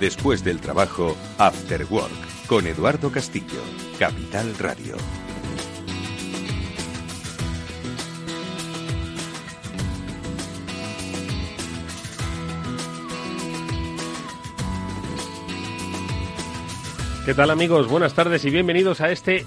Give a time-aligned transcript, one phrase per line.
[0.00, 3.60] Después del trabajo, After Work, con Eduardo Castillo,
[3.98, 4.96] Capital Radio.
[17.26, 17.86] ¿Qué tal amigos?
[17.86, 19.44] Buenas tardes y bienvenidos a este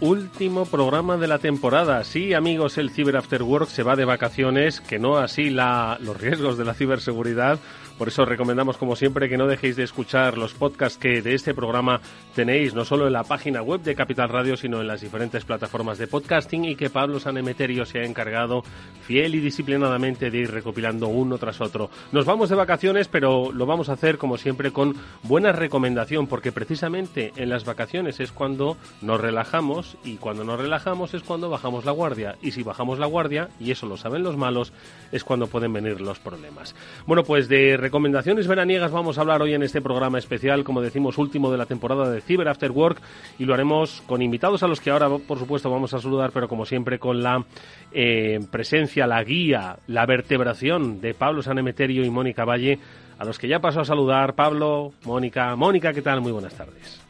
[0.00, 2.04] último programa de la temporada.
[2.04, 6.16] Sí, amigos, el Cyber After Work se va de vacaciones, que no así la, los
[6.20, 7.58] riesgos de la ciberseguridad
[7.98, 11.54] por eso recomendamos, como siempre, que no dejéis de escuchar los podcasts que de este
[11.54, 12.00] programa
[12.34, 15.96] tenéis, no solo en la página web de Capital Radio, sino en las diferentes plataformas
[15.96, 18.62] de podcasting y que Pablo Sanemeterio se ha encargado
[19.00, 21.90] fiel y disciplinadamente de ir recopilando uno tras otro.
[22.12, 26.52] Nos vamos de vacaciones, pero lo vamos a hacer, como siempre, con buena recomendación, porque
[26.52, 31.84] precisamente en las vacaciones es cuando nos relajamos y cuando nos relajamos es cuando bajamos
[31.84, 32.36] la guardia.
[32.42, 34.72] Y si bajamos la guardia, y eso lo saben los malos,
[35.12, 36.74] es cuando pueden venir los problemas.
[37.06, 41.18] Bueno, pues de recomendaciones veraniegas vamos a hablar hoy en este programa especial, como decimos,
[41.18, 43.00] último de la temporada de Cyber After Work
[43.38, 46.48] y lo haremos con invitados a los que ahora, por supuesto, vamos a saludar, pero
[46.48, 47.44] como siempre con la
[47.92, 52.80] eh, presencia, la guía, la vertebración de Pablo Sanemeterio y Mónica Valle,
[53.20, 54.34] a los que ya paso a saludar.
[54.34, 55.54] Pablo, Mónica.
[55.54, 56.20] Mónica, ¿qué tal?
[56.20, 57.05] Muy buenas tardes.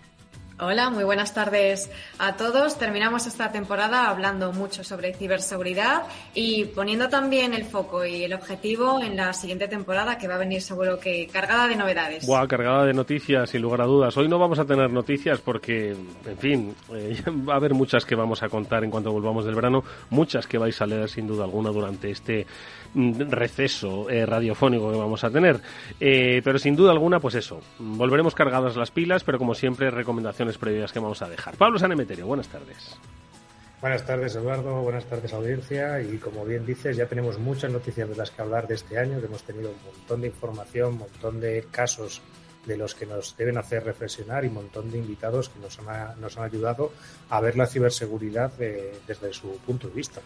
[0.59, 2.79] Hola, muy buenas tardes a todos.
[2.79, 9.03] Terminamos esta temporada hablando mucho sobre ciberseguridad y poniendo también el foco y el objetivo
[9.03, 12.27] en la siguiente temporada que va a venir seguro que cargada de novedades.
[12.27, 14.17] Buah, cargada de noticias, sin lugar a dudas.
[14.17, 18.15] Hoy no vamos a tener noticias porque, en fin, eh, va a haber muchas que
[18.15, 21.45] vamos a contar en cuanto volvamos del verano, muchas que vais a leer sin duda
[21.45, 22.47] alguna durante este
[22.95, 25.61] mm, receso eh, radiofónico que vamos a tener.
[26.01, 30.46] Eh, pero sin duda alguna, pues eso, volveremos cargadas las pilas, pero como siempre, recomendaciones
[30.59, 31.57] previas que vamos a dejar.
[31.57, 32.99] Pablo Sanemeterio, buenas tardes.
[33.81, 34.83] Buenas tardes, Eduardo.
[34.83, 36.01] Buenas tardes, audiencia.
[36.01, 39.21] Y como bien dices, ya tenemos muchas noticias de las que hablar de este año,
[39.21, 42.23] que hemos tenido un montón de información, un montón de casos
[42.65, 46.21] de los que nos deben hacer reflexionar y un montón de invitados que nos han,
[46.21, 46.91] nos han ayudado
[47.31, 50.21] a ver la ciberseguridad desde su punto de vista.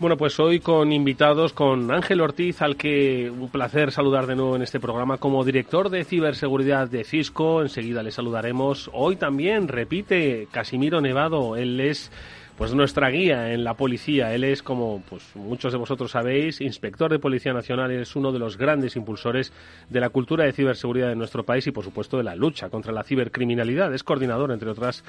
[0.00, 4.56] Bueno, pues hoy con invitados, con Ángel Ortiz, al que un placer saludar de nuevo
[4.56, 7.62] en este programa como director de ciberseguridad de Cisco.
[7.62, 8.90] Enseguida le saludaremos.
[8.92, 12.10] Hoy también repite Casimiro Nevado, él es
[12.56, 14.32] pues nuestra guía en la policía.
[14.34, 18.38] Él es, como pues muchos de vosotros sabéis, inspector de Policía Nacional, es uno de
[18.38, 19.52] los grandes impulsores
[19.90, 22.92] de la cultura de ciberseguridad de nuestro país y, por supuesto, de la lucha contra
[22.92, 23.92] la cibercriminalidad.
[23.92, 25.02] Es coordinador, entre otras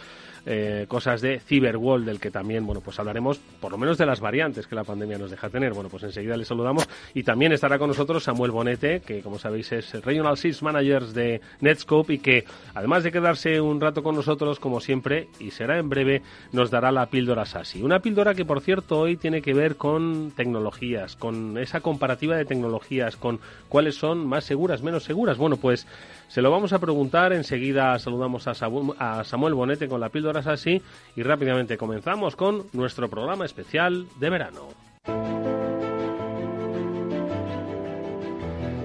[0.46, 4.20] eh, cosas, de Cyberwall, del que también, bueno, pues hablaremos por lo menos de las
[4.20, 5.74] variantes que la pandemia nos deja tener.
[5.74, 9.72] Bueno, pues enseguida le saludamos y también estará con nosotros Samuel Bonete, que, como sabéis,
[9.72, 14.16] es el Regional Sales Managers de Netscope y que, además de quedarse un rato con
[14.16, 18.46] nosotros, como siempre, y será en breve, nos dará la píldora píldora Una píldora que,
[18.46, 23.96] por cierto, hoy tiene que ver con tecnologías, con esa comparativa de tecnologías, con cuáles
[23.96, 25.38] son más seguras, menos seguras.
[25.38, 25.85] Bueno, pues
[26.29, 27.34] se lo vamos a preguntar.
[27.34, 30.81] Enseguida saludamos a, Samuel Bonete con la píldora Sasi
[31.16, 34.69] y rápidamente comenzamos con nuestro programa especial de verano.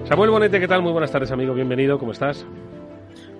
[0.05, 0.81] Samuel Bonete, ¿qué tal?
[0.81, 1.53] Muy buenas tardes, amigo.
[1.53, 1.97] Bienvenido.
[1.97, 2.45] ¿Cómo estás?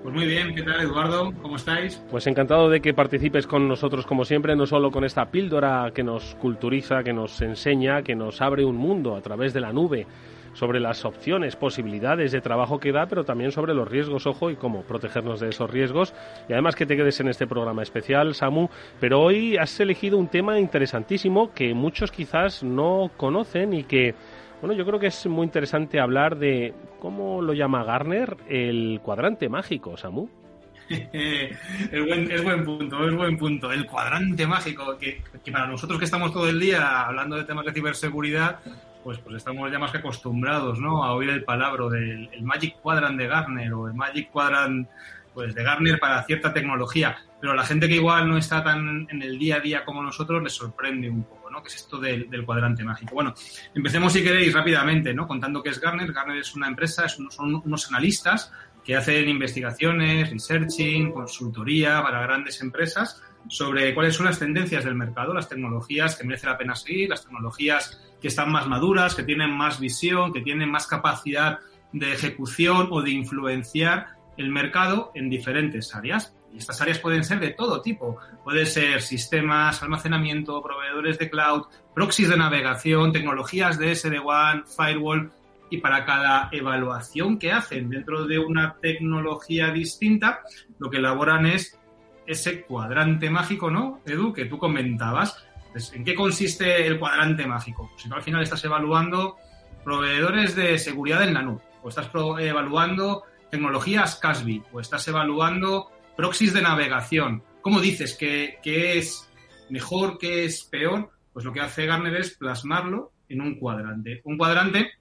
[0.03, 1.31] Pues muy bien, ¿qué tal Eduardo?
[1.44, 2.03] ¿Cómo estáis?
[2.09, 6.01] Pues encantado de que participes con nosotros como siempre, no solo con esta píldora que
[6.01, 10.07] nos culturiza, que nos enseña, que nos abre un mundo a través de la nube
[10.53, 14.56] sobre las opciones, posibilidades de trabajo que da, pero también sobre los riesgos, ojo, y
[14.56, 16.13] cómo protegernos de esos riesgos.
[16.50, 18.69] Y además que te quedes en este programa especial, Samu.
[19.00, 24.16] Pero hoy has elegido un tema interesantísimo que muchos quizás no conocen y que
[24.61, 29.49] bueno, yo creo que es muy interesante hablar de cómo lo llama Garner el cuadrante
[29.49, 30.29] mágico, Samu.
[30.91, 33.72] es, buen, punto, es buen punto.
[33.72, 37.73] El cuadrante mágico, que, para nosotros que estamos todo el día hablando de temas de
[37.73, 38.59] ciberseguridad,
[39.03, 41.03] pues, pues estamos ya más que acostumbrados ¿no?
[41.03, 44.88] a oír el palabra del Magic Quadrant de Garner o el Magic Quadrant
[45.33, 47.17] pues, de Garner para cierta tecnología.
[47.39, 50.03] Pero a la gente que igual no está tan en el día a día como
[50.03, 51.41] nosotros les sorprende un poco.
[51.52, 51.62] ¿No?
[51.62, 53.14] ¿Qué es esto del, cuadrante mágico?
[53.14, 53.34] Bueno,
[53.76, 55.28] empecemos si queréis rápidamente, ¿no?
[55.28, 56.12] Contando qué es Garner.
[56.12, 58.52] Garner es una empresa, son unos analistas
[58.84, 65.34] que hacen investigaciones, researching, consultoría para grandes empresas sobre cuáles son las tendencias del mercado,
[65.34, 69.52] las tecnologías que merece la pena seguir, las tecnologías que están más maduras, que tienen
[69.52, 71.59] más visión, que tienen más capacidad
[71.92, 74.08] de ejecución o de influenciar
[74.38, 76.36] el mercado en diferentes áreas.
[76.53, 78.18] Y estas áreas pueden ser de todo tipo.
[78.44, 81.64] Puede ser sistemas, almacenamiento, proveedores de cloud,
[81.94, 85.32] proxies de navegación, tecnologías de SD-WAN, firewall.
[85.70, 90.42] Y para cada evaluación que hacen dentro de una tecnología distinta,
[90.80, 91.80] lo que elaboran es
[92.28, 94.34] ese cuadrante mágico, ¿no, Edu?
[94.34, 95.46] Que tú comentabas.
[95.94, 97.92] ¿En qué consiste el cuadrante mágico?
[97.96, 99.38] Si tú al final estás evaluando
[99.86, 102.09] proveedores de seguridad en la nube, o estás
[102.40, 107.43] evaluando tecnologías CASB o estás evaluando proxies de navegación.
[107.61, 109.29] ¿Cómo dices que, es
[109.69, 111.11] mejor, que es peor?
[111.34, 114.22] Pues lo que hace Garner es plasmarlo en un cuadrante.
[114.25, 114.91] Un cuadrante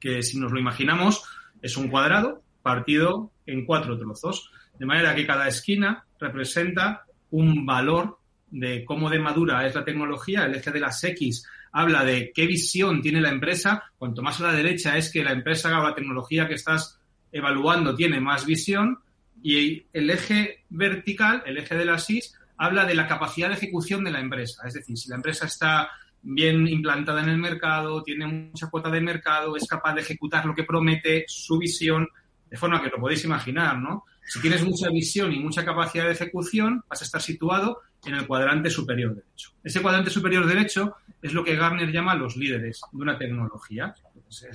[0.00, 1.24] que, si nos lo imaginamos,
[1.62, 4.50] es un cuadrado partido en cuatro trozos.
[4.78, 8.18] De manera que cada esquina representa un valor
[8.50, 10.44] de cómo de madura es la tecnología.
[10.44, 13.84] El eje de las X habla de qué visión tiene la empresa.
[13.98, 17.00] Cuanto más a la derecha es que la empresa o la tecnología que estás
[17.32, 18.98] evaluando tiene más visión.
[19.42, 22.20] Y el eje vertical, el eje de las Y,
[22.56, 24.66] habla de la capacidad de ejecución de la empresa.
[24.66, 25.90] Es decir, si la empresa está
[26.22, 30.54] bien implantada en el mercado, tiene mucha cuota de mercado, es capaz de ejecutar lo
[30.54, 32.08] que promete, su visión,
[32.48, 34.04] de forma que lo podéis imaginar, ¿no?
[34.26, 38.26] Si tienes mucha visión y mucha capacidad de ejecución, vas a estar situado en el
[38.26, 39.50] cuadrante superior derecho.
[39.62, 43.94] Ese cuadrante superior derecho es lo que Garner llama los líderes de una tecnología.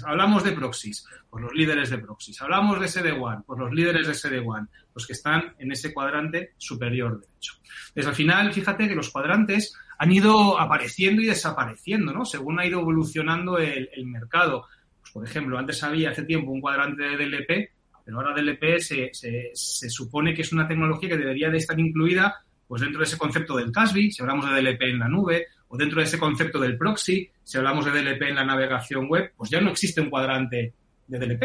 [0.06, 2.42] Hablamos de proxies, pues los líderes de proxies.
[2.42, 7.20] Hablamos de SD-WAN, pues los líderes de SD-WAN, los que están en ese cuadrante superior
[7.20, 7.54] derecho.
[7.96, 12.26] Desde al final, fíjate que los cuadrantes han ido apareciendo y desapareciendo, ¿no?
[12.26, 14.66] Según ha ido evolucionando el, mercado.
[15.02, 17.72] Pues, por ejemplo, antes había hace tiempo un cuadrante de DLP,
[18.06, 22.44] pero ahora DLP se, se supone que es una tecnología que debería de estar incluida
[22.70, 25.78] pues dentro de ese concepto del CASB, si hablamos de DLP en la nube, o
[25.78, 29.50] dentro de ese concepto del proxy, si hablamos de DLP en la navegación web, pues
[29.50, 30.74] ya no existe un cuadrante
[31.08, 31.44] de DLP,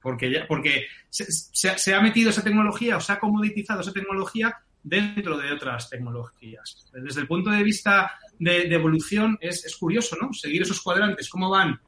[0.00, 5.38] porque, ya, porque se, ha metido esa tecnología o se ha comoditizado esa tecnología dentro
[5.38, 6.86] de otras tecnologías.
[6.92, 10.32] Desde el punto de vista de, evolución es, es, curioso, ¿no?
[10.32, 11.80] Seguir esos cuadrantes, cómo van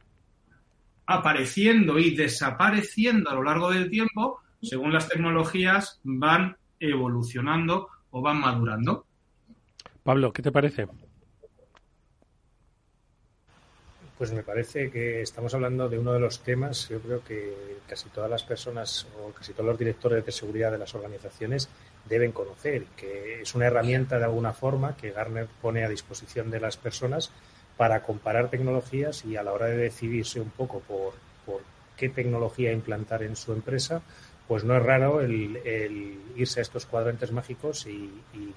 [1.07, 8.41] apareciendo y desapareciendo a lo largo del tiempo, según las tecnologías van evolucionando o van
[8.41, 9.07] madurando.
[10.03, 10.87] Pablo, ¿qué te parece?
[14.17, 18.09] Pues me parece que estamos hablando de uno de los temas, yo creo que casi
[18.11, 21.69] todas las personas o casi todos los directores de seguridad de las organizaciones
[22.09, 26.61] deben conocer, que es una herramienta de alguna forma que Garner pone a disposición de
[26.61, 27.33] las personas
[27.77, 31.15] para comparar tecnologías y a la hora de decidirse un poco por,
[31.45, 31.63] por
[31.97, 34.01] qué tecnología implantar en su empresa,
[34.47, 35.59] pues no es raro el,
[36.37, 38.11] irse a estos cuadrantes mágicos y,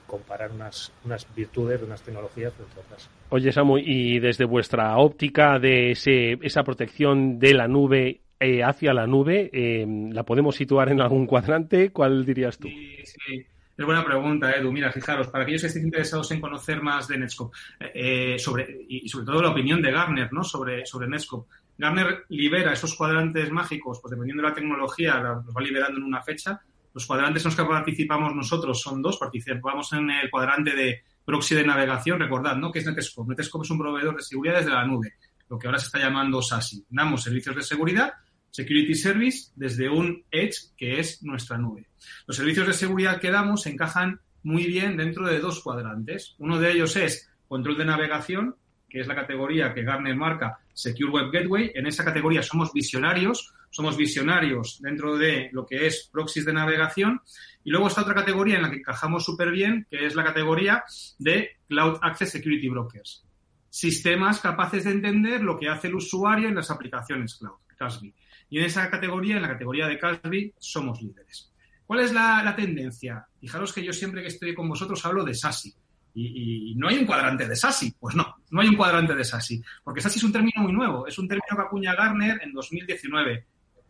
[0.05, 3.09] comparar unas, unas virtudes de unas tecnologías frente otras.
[3.29, 8.93] Oye, Samu, y desde vuestra óptica de ese, esa protección de la nube eh, hacia
[8.93, 11.91] la nube, eh, ¿la podemos situar en algún cuadrante?
[11.91, 12.67] ¿Cuál dirías tú?
[12.67, 13.45] Sí, sí.
[13.77, 14.71] Es buena pregunta, Edu.
[14.71, 17.55] Mira, fijaros, para aquellos que estén interesados en conocer más de Netscope
[17.93, 20.43] eh, sobre, y sobre todo la opinión de Garner ¿no?
[20.43, 25.61] sobre, sobre Netscope, Garner libera esos cuadrantes mágicos, pues dependiendo de la tecnología, los va
[25.61, 26.59] liberando en una fecha.
[26.93, 29.17] Los cuadrantes en los que participamos nosotros son dos.
[29.17, 32.19] Participamos en el cuadrante de proxy de navegación.
[32.19, 32.71] Recordad, ¿no?
[32.71, 33.35] ¿Qué es Netscope?
[33.35, 35.13] Netscope es un proveedor de seguridad desde la nube,
[35.49, 36.85] lo que ahora se está llamando SASI.
[36.89, 38.13] Damos servicios de seguridad,
[38.49, 41.89] Security Service, desde un Edge, que es nuestra nube.
[42.25, 46.35] Los servicios de seguridad que damos encajan muy bien dentro de dos cuadrantes.
[46.39, 48.55] Uno de ellos es control de navegación,
[48.89, 51.71] que es la categoría que Gartner marca Secure Web Gateway.
[51.73, 57.21] En esa categoría somos visionarios, somos visionarios dentro de lo que es proxies de navegación.
[57.63, 60.83] Y luego está otra categoría en la que encajamos súper bien, que es la categoría
[61.17, 63.25] de Cloud Access Security Brokers.
[63.69, 68.13] Sistemas capaces de entender lo que hace el usuario en las aplicaciones cloud, CASB.
[68.49, 71.51] Y en esa categoría, en la categoría de CASB, somos líderes.
[71.87, 73.27] ¿Cuál es la, la tendencia?
[73.39, 75.73] Fijaros que yo siempre que estoy con vosotros hablo de SASI.
[76.19, 77.95] Y, no hay un cuadrante de SASI.
[77.99, 79.61] Pues no, no hay un cuadrante de SASI.
[79.83, 81.05] Porque SASI es un término muy nuevo.
[81.05, 83.45] Es un término que acuña Garner en 2019.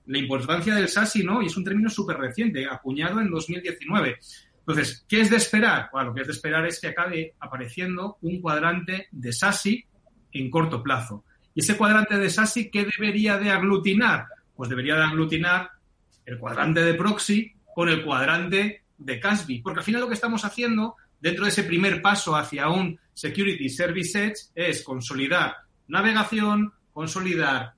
[0.08, 1.42] La importancia del SASI, ¿no?
[1.42, 4.20] Y es un término súper reciente, acuñado en 2019.
[4.60, 5.90] Entonces, ¿qué es de esperar?
[5.92, 9.86] Bueno, lo que es de esperar es que acabe apareciendo un cuadrante de SASI
[10.34, 11.24] en corto plazo.
[11.56, 14.26] ¿Y ese cuadrante de SASI qué debería de aglutinar?
[14.56, 15.72] Pues debería de aglutinar
[16.26, 19.62] el cuadrante de proxy con el cuadrante de CASB.
[19.64, 23.70] Porque al final lo que estamos haciendo dentro de ese primer paso hacia un Security
[23.70, 25.56] Service Edge es consolidar
[25.88, 27.74] navegación, consolidar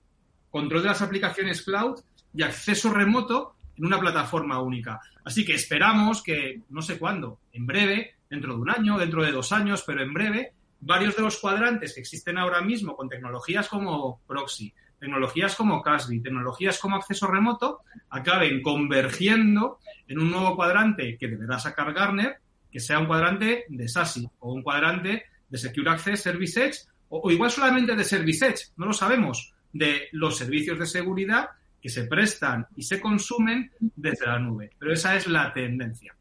[0.50, 2.00] control de las aplicaciones cloud
[2.34, 5.00] y acceso remoto en una plataforma única.
[5.24, 9.32] Así que esperamos que, no sé cuándo, en breve, dentro de un año, dentro de
[9.32, 13.68] dos años, pero en breve, varios de los cuadrantes que existen ahora mismo con tecnologías
[13.68, 21.18] como proxy, tecnologías como CASB, tecnologías como acceso remoto, acaben convergiendo en un nuevo cuadrante
[21.18, 22.40] que deberá sacar Garner
[22.72, 26.78] que sea un cuadrante de SASI o un cuadrante de Secure Access Service Edge
[27.10, 31.50] o, igual solamente de Service Edge, no lo sabemos, de los servicios de seguridad
[31.82, 34.72] que se prestan y se consumen desde la nube.
[34.78, 36.14] Pero esa es la tendencia.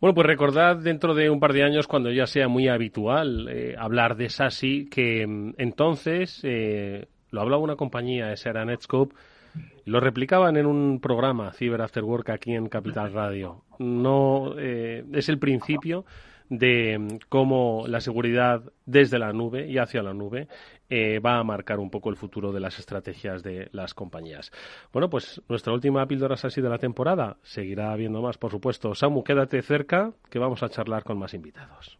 [0.00, 3.74] Bueno, pues recordad dentro de un par de años, cuando ya sea muy habitual eh,
[3.78, 9.14] hablar de SASI, que mm, entonces, eh, lo hablaba una compañía, esa era Netscope,
[9.84, 13.64] Lo replicaban en un programa, Cyber After Work, aquí en Capital Radio.
[13.78, 16.04] No eh, es el principio
[16.50, 20.48] de cómo la seguridad desde la nube y hacia la nube
[20.90, 24.50] eh, va a marcar un poco el futuro de las estrategias de las compañías.
[24.92, 27.36] Bueno, pues nuestra última píldora así de la temporada.
[27.42, 28.94] Seguirá habiendo más, por supuesto.
[28.94, 31.98] Samu, quédate cerca, que vamos a charlar con más invitados.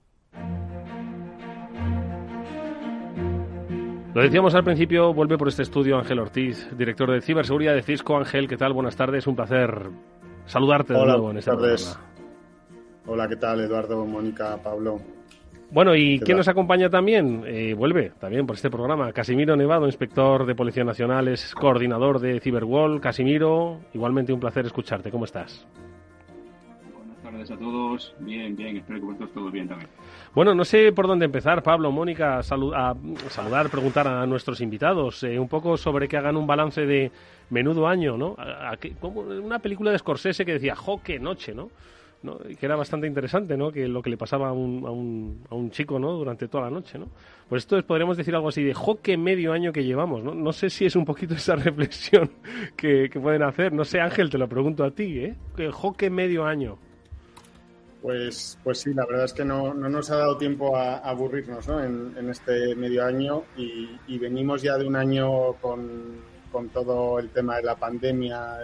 [4.12, 8.16] Lo decíamos al principio, vuelve por este estudio Ángel Ortiz, director de ciberseguridad de Cisco.
[8.16, 8.72] Ángel, ¿qué tal?
[8.72, 9.88] Buenas tardes, un placer
[10.46, 11.96] saludarte de nuevo en este tardes.
[13.06, 15.00] Hola, ¿qué tal, Eduardo, Mónica, Pablo?
[15.70, 17.44] Bueno, ¿y quién nos acompaña también?
[17.46, 19.12] Eh, vuelve también por este programa.
[19.12, 23.00] Casimiro Nevado, inspector de Policía Nacional, es coordinador de Cyberwall.
[23.00, 25.12] Casimiro, igualmente un placer escucharte.
[25.12, 25.68] ¿Cómo estás?
[27.30, 28.14] Tardes a todos.
[28.18, 28.76] Bien, bien.
[28.78, 29.88] Espero que vosotros todo bien también.
[30.34, 35.38] Bueno, no sé por dónde empezar, Pablo, Mónica, a, saludar, preguntar a nuestros invitados eh,
[35.38, 37.12] un poco sobre que hagan un balance de
[37.50, 38.36] menudo año, ¿no?
[39.00, 41.70] como una película de Scorsese que decía, jo, qué noche, ¿no?
[42.58, 43.72] que era bastante interesante, ¿no?
[43.72, 46.12] Que lo que le pasaba a un, a un, a un chico, ¿no?
[46.12, 47.06] Durante toda la noche, ¿no?
[47.48, 50.34] Pues esto es, podríamos decir algo así de joque medio año que llevamos, ¿no?
[50.34, 52.30] No sé si es un poquito esa reflexión
[52.76, 53.72] que, pueden hacer.
[53.72, 55.36] No sé, Ángel, te lo pregunto a ti, ¿eh?
[55.72, 56.76] joque medio año.
[58.02, 61.68] Pues, pues sí, la verdad es que no, no nos ha dado tiempo a, aburrirnos
[61.68, 61.84] ¿no?
[61.84, 66.16] en, en, este medio año y, venimos ya de un año con,
[66.50, 68.58] con todo el tema de la pandemia,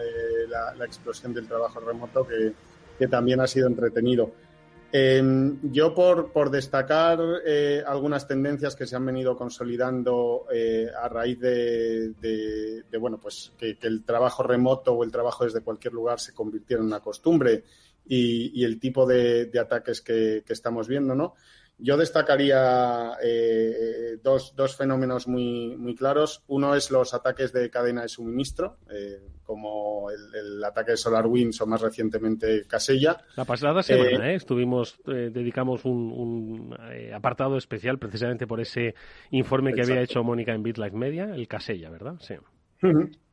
[0.49, 2.53] la, explosión del trabajo remoto que,
[2.99, 4.33] que también ha sido entretenido.
[4.93, 11.09] Em, yo por, por destacar eh, algunas tendencias que se han venido consolidando eh, a
[11.09, 16.33] raíz de, bueno pues que, el trabajo remoto o el trabajo desde cualquier lugar se
[16.33, 17.65] convirtiera en una costumbre
[18.09, 21.35] y, el tipo de, ataques que, que, estamos viendo, ¿no?
[21.79, 26.43] Yo destacaría eh, dos, fenómenos muy, muy claros.
[26.47, 31.67] Uno es los ataques de cadena de suministro, eh, como el, ataque de SolarWinds o
[31.67, 33.19] más recientemente Casella.
[33.37, 36.75] La pasada semana eh, estuvimos, dedicamos un,
[37.13, 38.95] apartado especial precisamente por ese
[39.31, 42.15] informe que había hecho Mónica en BitLife Media, el Casella, ¿verdad?
[42.21, 42.37] Sí.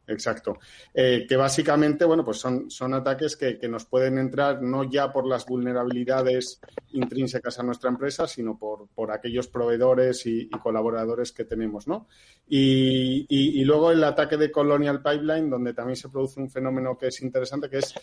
[0.06, 0.60] Exacto.
[0.94, 5.26] Eh, que básicamente, bueno, pues son, son ataques que, nos pueden entrar no ya por
[5.26, 6.60] las vulnerabilidades
[6.92, 12.08] intrínsecas a nuestra empresa, sino por, por aquellos proveedores y, colaboradores que tenemos, ¿no?
[12.48, 17.22] Y, luego el ataque de Colonial Pipeline, donde también se produce un fenómeno que es
[17.22, 17.94] interesante, que es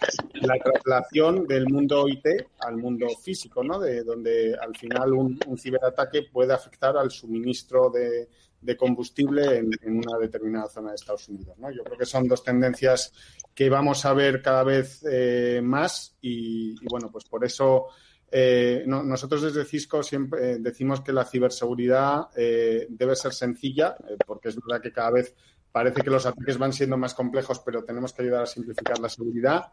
[0.40, 2.26] la traslación del mundo IT
[2.61, 3.78] al mundo físico, ¿no?
[3.78, 8.28] De donde al final un ciberataque puede afectar al suministro de
[8.61, 11.57] de combustible en, una determinada zona de Estados Unidos.
[11.59, 11.71] ¿no?
[11.71, 13.12] Yo creo que son dos tendencias
[13.55, 17.87] que vamos a ver cada vez eh, más y, bueno, pues por eso
[18.31, 24.57] eh, nosotros desde Cisco siempre eh, decimos que la ciberseguridad debe ser sencilla, porque es
[24.57, 25.35] verdad que cada vez
[25.73, 29.09] parece que los ataques van siendo más complejos, pero tenemos que ayudar a simplificar la
[29.09, 29.67] seguridad.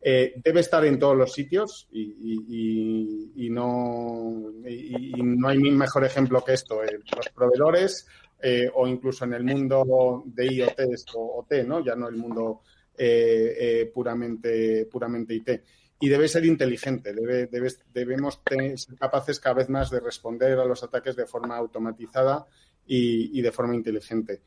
[0.00, 6.80] debe estar en todos los sitios y, no, y, no hay mejor ejemplo que esto.
[6.82, 8.06] los proveedores
[8.46, 10.80] eh, o incluso en el mundo de IoT
[11.14, 11.82] o OT, ¿no?
[11.82, 12.60] Ya no el mundo
[12.94, 15.62] eh, eh, puramente, puramente IT.
[16.00, 17.48] Y debe ser inteligente, debe,
[17.94, 22.44] debemos ser capaces cada vez más de responder a los ataques de forma automatizada
[22.84, 24.42] y, de forma inteligente.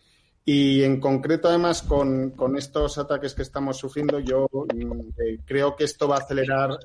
[0.46, 6.08] Y en concreto, además, con, estos ataques que estamos sufriendo, yo mm, creo que esto
[6.08, 6.78] va a acelerar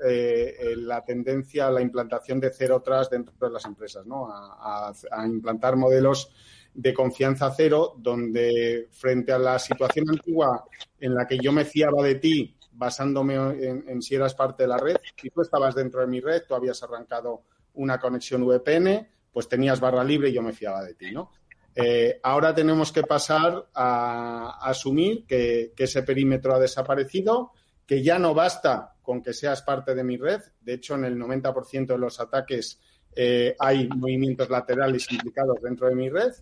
[0.76, 4.28] la tendencia a la implantación de cero tras dentro de las empresas, ¿no?
[4.30, 4.94] a
[5.26, 6.30] implantar modelos
[6.74, 10.64] de confianza cero, donde frente a la situación antigua
[10.98, 14.78] en la que yo me fiaba de ti basándome en, si eras parte de la
[14.78, 17.42] red, si tú estabas dentro de mi red, tú habías arrancado
[17.74, 21.30] una conexión VPN, pues tenías barra libre y yo me fiaba de ti, ¿no?
[21.74, 27.52] Eh, ahora tenemos que pasar a, asumir que, ese perímetro ha desaparecido,
[27.86, 30.40] que ya no basta con que seas parte de mi red.
[30.60, 32.80] De hecho, en el 90% de los ataques
[33.14, 36.32] eh, hay movimientos laterales implicados dentro de mi red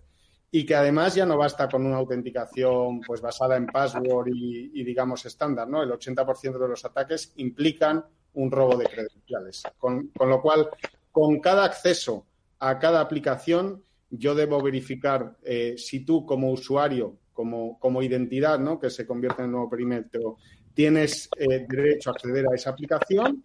[0.53, 5.25] y que además ya no basta con una autenticación pues basada en password y, digamos
[5.25, 5.83] estándar, ¿no?
[5.83, 8.05] El 80% de los ataques implican
[8.35, 9.63] un robo de credenciales.
[9.79, 10.69] Con, lo cual,
[11.13, 12.27] con cada acceso
[12.59, 18.81] a cada aplicación, yo debo verificar eh, si tú como usuario, como, como identidad, ¿no?
[18.81, 20.37] Que se convierte en el nuevo perímetro,
[20.75, 23.45] tienes eh, derecho a acceder a esa aplicación,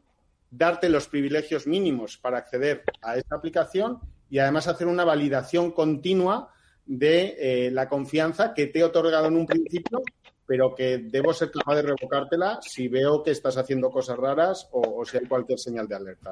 [0.50, 6.51] darte los privilegios mínimos para acceder a esa aplicación y además hacer una validación continua
[6.86, 10.01] de eh, la confianza que te he otorgado en un principio,
[10.46, 15.04] pero que debo ser capaz de revocártela si veo que estás haciendo cosas raras o,
[15.06, 16.32] si hay cualquier señal de alerta.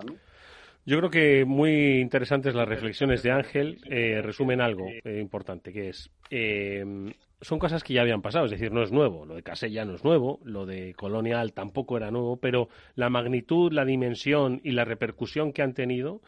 [0.86, 3.80] Yo creo que muy interesantes las reflexiones de Ángel.
[3.90, 6.12] Eh, resumen algo eh, importante, que es
[7.44, 9.26] son cosas que ya habían pasado, es decir, no es nuevo.
[9.26, 13.72] Lo de Casella no es nuevo, lo de Colonial tampoco era nuevo, pero la magnitud,
[13.72, 16.22] la dimensión y la repercusión que han tenido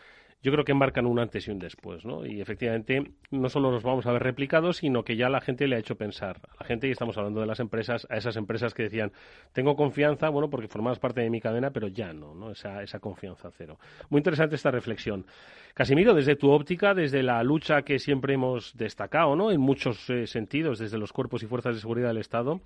[0.45, 2.23] yo creo que marcan un antes y un después, ¿no?
[2.23, 5.75] Y efectivamente no solo los vamos a ver replicados, sino que ya la gente le
[5.75, 6.39] ha hecho pensar.
[6.51, 9.11] A la gente, y estamos hablando de las empresas, a esas empresas que decían,
[9.53, 12.51] tengo confianza, bueno, porque formabas parte de mi cadena, pero ya no, ¿no?
[12.51, 13.79] Esa, esa confianza cero.
[14.11, 15.25] Muy interesante esta reflexión.
[15.73, 19.51] Casimiro, desde tu óptica, desde la lucha que siempre hemos destacado, ¿no?
[19.51, 22.61] En muchos eh, sentidos, desde los cuerpos y fuerzas de seguridad del Estado,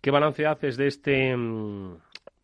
[0.00, 1.36] ¿qué balance haces de este...
[1.36, 1.94] Mm,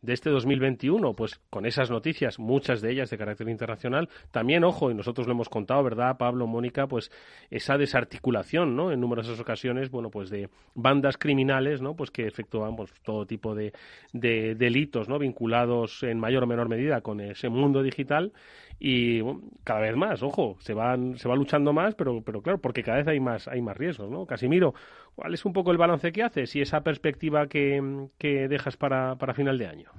[0.06, 4.90] de este 2021, pues con esas noticias, muchas de ellas de carácter internacional, también, ojo,
[4.90, 6.86] y nosotros lo hemos contado, ¿verdad, Pablo, Mónica?
[6.86, 7.10] Pues
[7.50, 8.92] esa desarticulación, ¿no?
[8.92, 11.96] En numerosas ocasiones, bueno, pues de bandas criminales, ¿no?
[11.96, 13.72] Pues que efectúan pues, todo tipo de,
[14.12, 15.18] de delitos, ¿no?
[15.18, 18.32] Vinculados en mayor o menor medida con ese mundo digital
[18.78, 19.22] y
[19.64, 22.98] cada vez más, ojo, se van se va luchando más, pero pero claro, porque cada
[22.98, 24.26] vez hay más hay más riesgos, ¿no?
[24.26, 24.74] Casimiro,
[25.16, 29.16] ¿cuál es un poco el balance que haces y esa perspectiva que, que dejas para,
[29.16, 29.90] para final de año?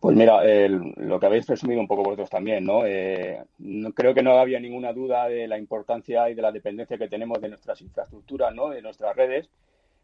[0.00, 2.86] Pues mira, lo que habéis resumido un poco vosotros también, ¿no?
[2.86, 3.92] Eh, ¿no?
[3.92, 7.40] Creo que no había ninguna duda de la importancia y de la dependencia que tenemos
[7.40, 8.68] de nuestras infraestructuras, ¿no?
[8.68, 9.50] De nuestras redes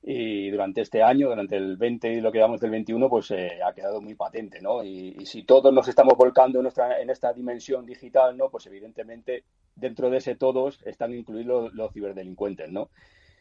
[0.06, 3.61] y durante este año, durante el 20 y lo que llevamos del 21, pues eh,
[3.64, 4.84] ha quedado muy patente, ¿no?
[4.84, 8.50] Y, si todos nos estamos volcando en, nuestra, en esta dimensión digital, ¿no?
[8.50, 9.44] Pues evidentemente
[9.75, 12.90] dentro de ese todos están incluidos los, ciberdelincuentes, ¿no?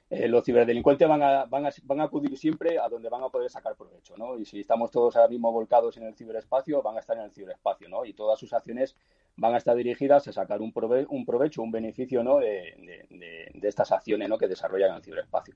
[0.10, 3.30] Eh, los ciberdelincuentes van a, van, a, van a acudir siempre a donde van a
[3.30, 4.40] poder sacar provecho, ¿no?
[4.40, 7.32] Y si estamos todos ahora mismo volcados en el ciberespacio, van a estar en el
[7.34, 8.06] ciberespacio, ¿no?
[8.06, 8.96] Y todas sus acciones
[9.36, 10.72] van a estar dirigidas a sacar un,
[11.10, 12.38] un provecho, un beneficio, ¿no?
[12.38, 12.74] De,
[13.10, 14.38] de, de, estas acciones, ¿no?
[14.38, 15.56] Que desarrollan en el ciberespacio.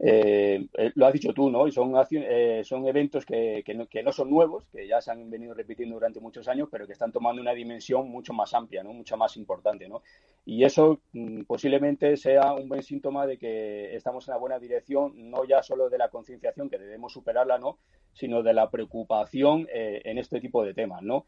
[0.00, 1.66] Eh, eh, lo has dicho tú, ¿no?
[1.66, 5.54] Y son, eh, son eventos que, que, no, son nuevos, que ya se han venido
[5.54, 8.92] repitiendo durante muchos años, pero que están tomando una dimensión mucho más amplia, ¿no?
[8.92, 10.02] Mucho más importante, ¿no?
[10.46, 15.30] Y eso mm, posiblemente sea un buen síntoma de que estamos en la buena dirección,
[15.30, 17.78] no ya solo de la concienciación, que debemos superarla, ¿no?
[18.12, 21.24] Sino de la preocupación en este tipo de temas, ¿no?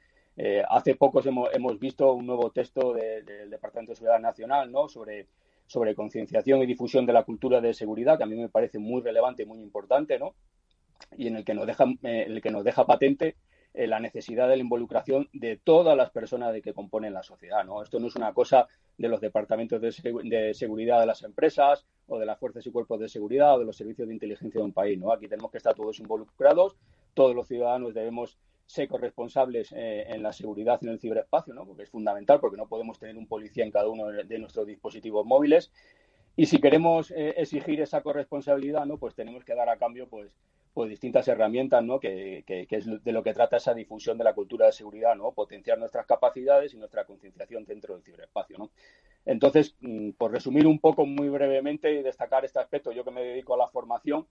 [0.69, 4.89] hace pocos hemos, hemos, visto un nuevo texto del Departamento de Seguridad Nacional, ¿no?
[4.89, 5.27] Sobre
[5.71, 9.03] sobre concienciación y difusión de la cultura de seguridad, que a mí me parece muy
[9.03, 10.35] relevante y muy importante, ¿no?
[11.17, 13.37] Y en el que nos deja, eh, el que nos deja patente
[13.73, 17.65] eh, la necesidad de la involucración de todas las personas de que componen la sociedad,
[17.65, 17.85] ¿no?
[17.85, 18.67] Esto no es una cosa
[18.99, 22.99] de los departamentos de, de, seguridad de las empresas o de las fuerzas y cuerpos
[22.99, 25.13] de seguridad o de los servicios de inteligencia de un país, ¿no?
[25.13, 26.75] Aquí tenemos que estar todos involucrados,
[27.15, 31.67] todos los ciudadanos debemos ser corresponsables eh, en la seguridad en el ciberespacio, ¿no?
[31.67, 35.27] porque es fundamental, porque no podemos tener un policía en cada uno de nuestros dispositivos
[35.27, 35.73] móviles.
[36.37, 38.97] Y si queremos eh, exigir esa corresponsabilidad, ¿no?
[38.97, 40.37] pues tenemos que dar a cambio pues,
[40.73, 41.99] pues distintas herramientas, ¿no?
[41.99, 45.33] Que, que, es de lo que trata esa difusión de la cultura de seguridad, ¿no?
[45.33, 48.57] potenciar nuestras capacidades y nuestra concienciación dentro del ciberespacio.
[48.57, 48.71] ¿no?
[49.27, 53.25] Entonces, mm, por resumir un poco muy brevemente y destacar este aspecto, yo que me
[53.25, 54.29] dedico a la formación,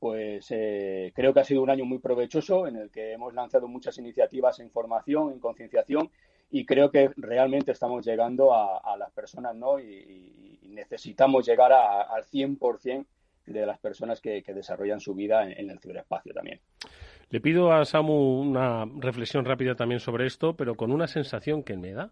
[0.00, 3.68] pues eh, creo que ha sido un año muy provechoso en el que hemos lanzado
[3.68, 6.10] muchas iniciativas en formación, en concienciación
[6.50, 9.78] y creo que realmente estamos llegando a, las personas ¿no?
[9.78, 13.04] y, necesitamos llegar al 100%
[13.46, 16.60] de las personas que, desarrollan su vida en, en el ciberespacio también.
[17.28, 21.76] Le pido a Samu una reflexión rápida también sobre esto, pero con una sensación que
[21.76, 22.10] me da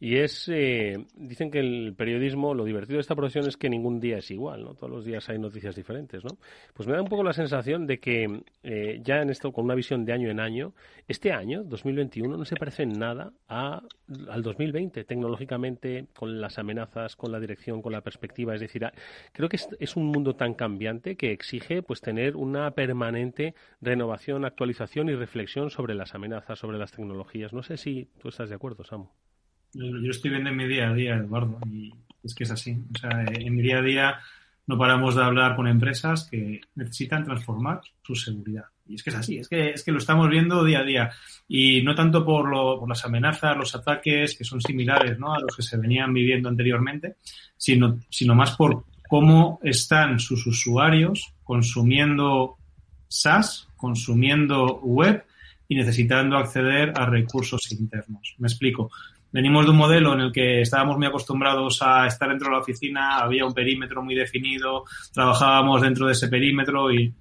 [0.00, 3.98] y es, eh, dicen que el periodismo, lo divertido de esta profesión es que ningún
[3.98, 4.74] día es igual, ¿no?
[4.74, 6.38] Todos los días hay noticias diferentes, ¿no?
[6.74, 9.74] Pues me da un poco la sensación de que eh, ya en esto, con una
[9.74, 10.72] visión de año en año,
[11.08, 13.82] este año, 2021, no se parece en nada a,
[14.28, 18.54] al 2020, tecnológicamente, con las amenazas, con la dirección, con la perspectiva.
[18.54, 18.86] Es decir,
[19.32, 24.44] creo que es, es un mundo tan cambiante que exige, pues, tener una permanente renovación,
[24.44, 27.52] actualización y reflexión sobre las amenazas, sobre las tecnologías.
[27.52, 29.08] No sé si tú estás de acuerdo, Samu.
[29.74, 32.76] Yo estoy viendo en mi día a día, Eduardo, y es que es así.
[32.94, 34.18] O sea, en mi día a día
[34.66, 38.64] no paramos de hablar con empresas que necesitan transformar su seguridad.
[38.86, 41.10] Y es que es así, es que, es que lo estamos viendo día a día.
[41.46, 45.34] Y no tanto por, lo, por las amenazas, los ataques, que son similares ¿no?
[45.34, 47.16] a los que se venían viviendo anteriormente,
[47.56, 52.56] sino, sino más por cómo están sus usuarios consumiendo
[53.08, 55.24] SaaS, consumiendo web
[55.66, 58.34] y necesitando acceder a recursos internos.
[58.38, 58.90] Me explico
[59.32, 62.60] venimos de un modelo en el que estábamos muy acostumbrados a estar dentro de la
[62.60, 67.14] oficina, había un perímetro muy definido, trabajábamos dentro de ese perímetro y,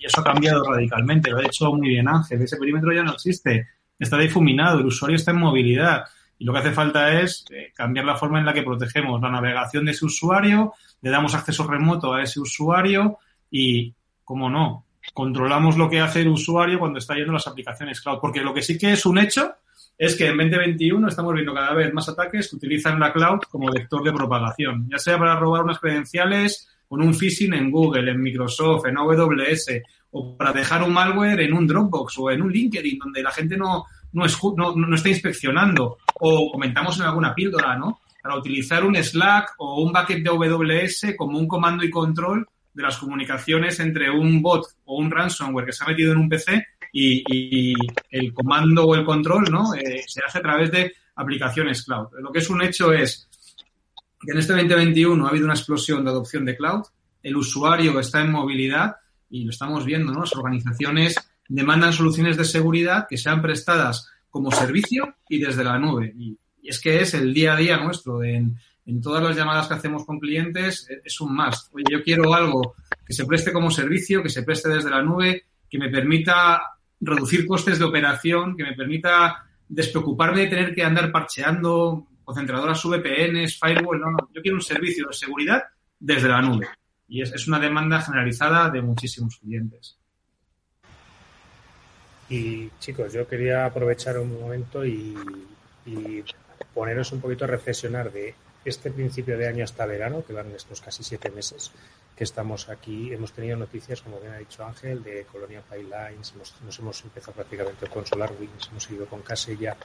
[0.00, 1.28] eso ha cambiado radicalmente.
[1.28, 3.66] Lo ha dicho muy bien Ángel, ese perímetro ya no existe,
[3.98, 6.04] está difuminado, el usuario está en movilidad.
[6.38, 9.30] Y lo que hace falta es eh, cambiar la forma en la que protegemos la
[9.30, 13.18] navegación de ese usuario, le damos acceso remoto a ese usuario
[13.50, 13.92] y,
[14.22, 18.18] como no, controlamos lo que hace el usuario cuando está yendo las aplicaciones cloud.
[18.20, 19.56] Porque lo que sí que es un hecho
[19.98, 23.72] es que en 2021 estamos viendo cada vez más ataques que utilizan la cloud como
[23.72, 28.20] vector de propagación, ya sea para robar unas credenciales con un phishing en Google, en
[28.20, 32.98] Microsoft, en AWS, o para dejar un malware en un Dropbox o en un LinkedIn
[32.98, 34.26] donde la gente no, no,
[34.76, 38.00] no, está inspeccionando, o comentamos en alguna píldora, ¿no?
[38.22, 42.82] Para utilizar un Slack o un bucket de AWS como un comando y control de
[42.82, 46.66] las comunicaciones entre un bot o un ransomware que se ha metido en un PC
[46.98, 47.74] y,
[48.10, 49.74] el comando o el control ¿no?
[49.74, 52.08] Eh, se hace a través de aplicaciones cloud.
[52.20, 53.28] Lo que es un hecho es
[54.20, 56.84] que en este 2021 ha habido una explosión de adopción de cloud,
[57.22, 58.96] el usuario está en movilidad
[59.28, 60.20] y lo estamos viendo, ¿no?
[60.20, 61.16] Las organizaciones
[61.48, 66.14] demandan soluciones de seguridad que sean prestadas como servicio y desde la nube.
[66.16, 68.24] Y, es que es el día a día nuestro.
[68.24, 68.56] en,
[68.86, 71.70] en, todas las llamadas que hacemos con clientes es un más.
[71.72, 72.74] Oye, yo quiero algo
[73.06, 77.46] que se preste como servicio, que se preste desde la nube, que me permita reducir
[77.46, 84.00] costes de operación, que me permita despreocuparme de tener que andar parcheando concentradoras VPNs, firewall.
[84.00, 85.62] No, no, yo quiero un servicio de seguridad
[85.98, 86.68] desde la nube.
[87.08, 89.96] Y es, una demanda generalizada de muchísimos clientes.
[92.28, 95.14] Y chicos, yo quería aprovechar un momento y,
[96.74, 100.80] poneros un poquito a reflexionar de este principio de año hasta verano, que van estos
[100.80, 101.72] casi siete meses
[102.16, 103.12] que estamos aquí.
[103.12, 107.86] Hemos tenido noticias, como bien ha dicho Ángel, de Colonia Pipelines, nos hemos empezado prácticamente
[107.88, 109.76] con SolarWinds, hemos ido con Casella.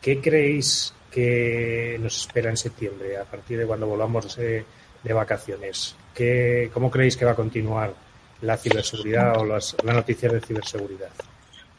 [0.00, 4.64] ¿Qué creéis que nos espera en septiembre, a partir de cuando volvamos de,
[5.04, 5.96] vacaciones?
[6.14, 7.92] ¿Qué, ¿Cómo creéis que va a continuar
[8.40, 11.10] la ciberseguridad o las, las noticias de ciberseguridad?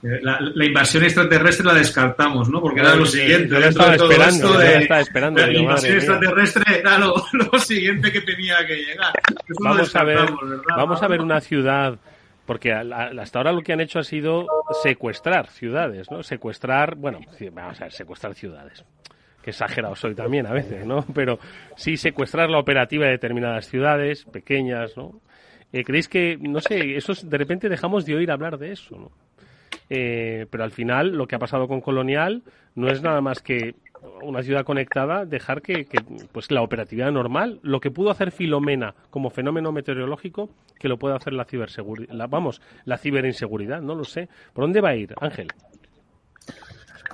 [0.04, 2.60] La, invasión extraterrestre la descartamos, ¿no?
[2.60, 3.48] Porque era lo siguiente.
[3.48, 5.40] Yo estaba esperando, estaba esperando.
[5.40, 7.16] La invasión extraterrestre era lo,
[7.58, 9.14] siguiente que tenía que llegar.
[9.62, 10.30] vamos a ver,
[10.76, 11.98] vamos a ver una ciudad,
[12.46, 14.46] porque hasta ahora lo que han hecho ha sido
[14.84, 16.22] secuestrar ciudades, ¿no?
[16.22, 17.22] Secuestrar, bueno,
[17.54, 18.84] vamos a ver, secuestrar ciudades.
[19.42, 21.06] Que exagerado soy también a veces, ¿no?
[21.16, 21.40] Pero
[21.78, 25.22] sí secuestrar la operativa de determinadas ciudades pequeñas, ¿no?
[25.72, 29.23] Eh, ¿Creéis que, no sé, eso de repente dejamos de oír hablar de eso, ¿no?
[29.96, 32.42] Eh, pero al final lo que ha pasado con Colonial
[32.74, 33.76] no es nada más que
[34.24, 35.86] una ciudad conectada, dejar que,
[36.32, 41.16] pues la operatividad normal, lo que pudo hacer Filomena como fenómeno meteorológico, que lo puede
[41.16, 44.30] hacer la ciberseguridad, vamos, la ciberinseguridad, no lo sé.
[44.52, 45.50] ¿Por dónde va a ir, Ángel?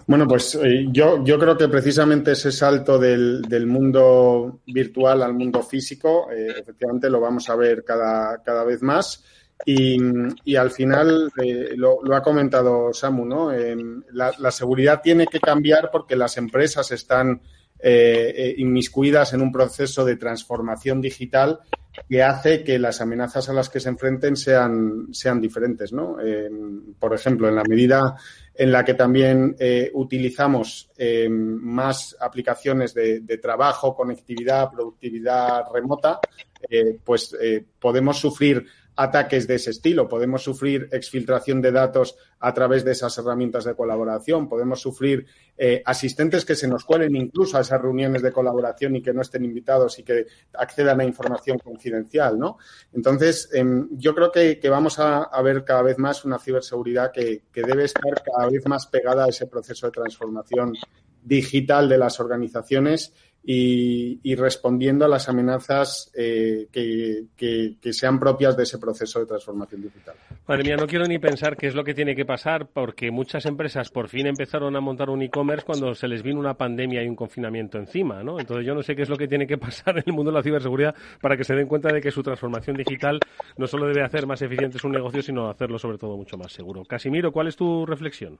[0.08, 5.34] Bueno, pues eh, yo, yo creo que precisamente ese salto del, del mundo virtual al
[5.34, 9.22] mundo físico, eh, efectivamente lo vamos a ver cada, cada vez más.
[9.66, 13.52] Y, al final, eh, lo, ha comentado Samu, ¿no?
[14.12, 17.42] la, seguridad tiene que cambiar porque las empresas están
[17.82, 21.60] eh, eh, inmiscuidas en un proceso de transformación digital
[22.10, 26.16] que hace que las amenazas a las que se enfrenten sean, sean diferentes, ¿no?
[26.98, 28.16] por ejemplo, en la medida
[28.56, 29.56] en la que también
[29.94, 30.92] utilizamos
[31.30, 36.20] más aplicaciones de, trabajo, conectividad, productividad remota,
[37.04, 37.36] pues
[37.80, 38.66] podemos sufrir
[39.00, 40.10] ataques de ese estilo.
[40.10, 44.50] Podemos sufrir exfiltración de datos a través de esas herramientas de colaboración.
[44.50, 45.26] Podemos sufrir
[45.58, 49.22] eh, asistentes que se nos cuelen incluso a esas reuniones de colaboración y que no
[49.22, 52.58] estén invitados y que accedan a información confidencial, ¿no?
[52.92, 57.62] Entonces, em, yo creo que, vamos a, ver cada vez más una ciberseguridad que, que
[57.62, 60.74] debe estar cada vez más pegada a ese proceso de transformación
[61.24, 68.78] digital de las organizaciones y, respondiendo a las amenazas eh, que, sean propias de ese
[68.78, 70.16] proceso de transformación digital.
[70.48, 73.46] Madre mía, no quiero ni pensar qué es lo que tiene que pasar porque muchas
[73.46, 77.08] empresas por fin empezaron a montar un e-commerce cuando se les vino una pandemia y
[77.08, 78.40] un confinamiento encima, ¿no?
[78.40, 80.38] Entonces yo no sé qué es lo que tiene que pasar en el mundo de
[80.38, 83.20] la ciberseguridad para que se den cuenta de que su transformación digital
[83.58, 86.84] no solo debe hacer más eficiente su negocio, sino hacerlo sobre todo mucho más seguro.
[86.86, 88.40] Casimiro, ¿cuál es tu reflexión?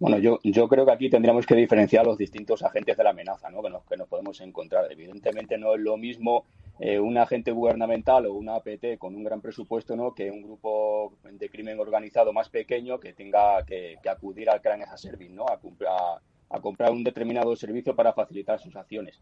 [0.00, 3.50] Bueno, yo, yo creo que aquí tendríamos que diferenciar los distintos agentes de la amenaza
[3.50, 3.62] ¿no?
[3.62, 4.90] que, nos, que nos podemos encontrar.
[4.90, 6.46] Evidentemente no es lo mismo
[6.78, 10.14] eh, un agente gubernamental o una APT con un gran presupuesto ¿no?
[10.14, 14.92] que un grupo de crimen organizado más pequeño que tenga que, acudir al Crane as
[14.92, 15.44] a Service, ¿no?
[15.44, 19.20] a, a, a comprar un determinado servicio para facilitar sus acciones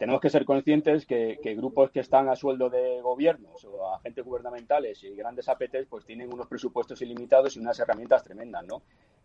[0.00, 5.04] tenemos que ser conscientes que, grupos que están a sueldo de gobiernos o agentes gubernamentales
[5.04, 8.80] y grandes APTs pues tienen unos presupuestos ilimitados y unas herramientas tremendas, ¿no?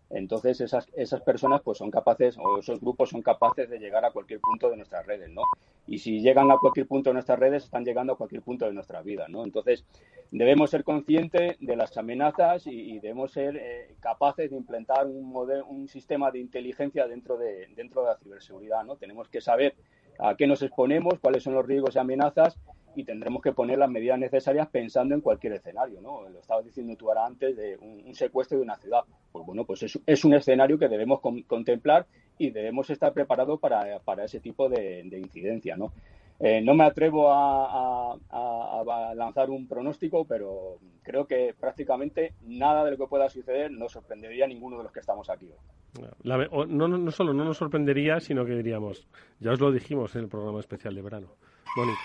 [0.09, 4.11] Entonces esas, esas personas pues son capaces o esos grupos son capaces de llegar a
[4.11, 5.41] cualquier punto de nuestras redes, ¿no?
[5.87, 8.73] Y si llegan a cualquier punto de nuestras redes están llegando a cualquier punto de
[8.73, 9.43] nuestra vida, ¿no?
[9.43, 9.83] Entonces
[10.31, 15.65] debemos ser conscientes de las amenazas y, debemos ser eh, capaces de implementar un, modelo,
[15.65, 18.95] un sistema de inteligencia dentro de, dentro de la ciberseguridad, ¿no?
[18.97, 19.75] Tenemos que saber
[20.19, 22.57] a qué nos exponemos, cuáles son los riesgos y amenazas
[22.95, 26.27] y tendremos que poner las medidas necesarias pensando en cualquier escenario, ¿no?
[26.29, 29.01] Lo estabas diciendo tú ahora antes de un, secuestro de una ciudad.
[29.31, 32.05] Pues bueno, pues es, un escenario que debemos contemplar
[32.37, 35.91] y debemos estar preparados para, para ese tipo de, de incidencia, ¿no?
[36.39, 38.17] Eh, no me atrevo a,
[39.15, 44.45] lanzar un pronóstico, pero creo que prácticamente nada de lo que pueda suceder nos sorprendería
[44.45, 45.49] a ninguno de los que estamos aquí
[46.23, 49.07] no, no, no solo no nos sorprendería, sino que diríamos,
[49.39, 51.27] ya os lo dijimos en el programa especial de verano.
[51.77, 51.99] Mónica.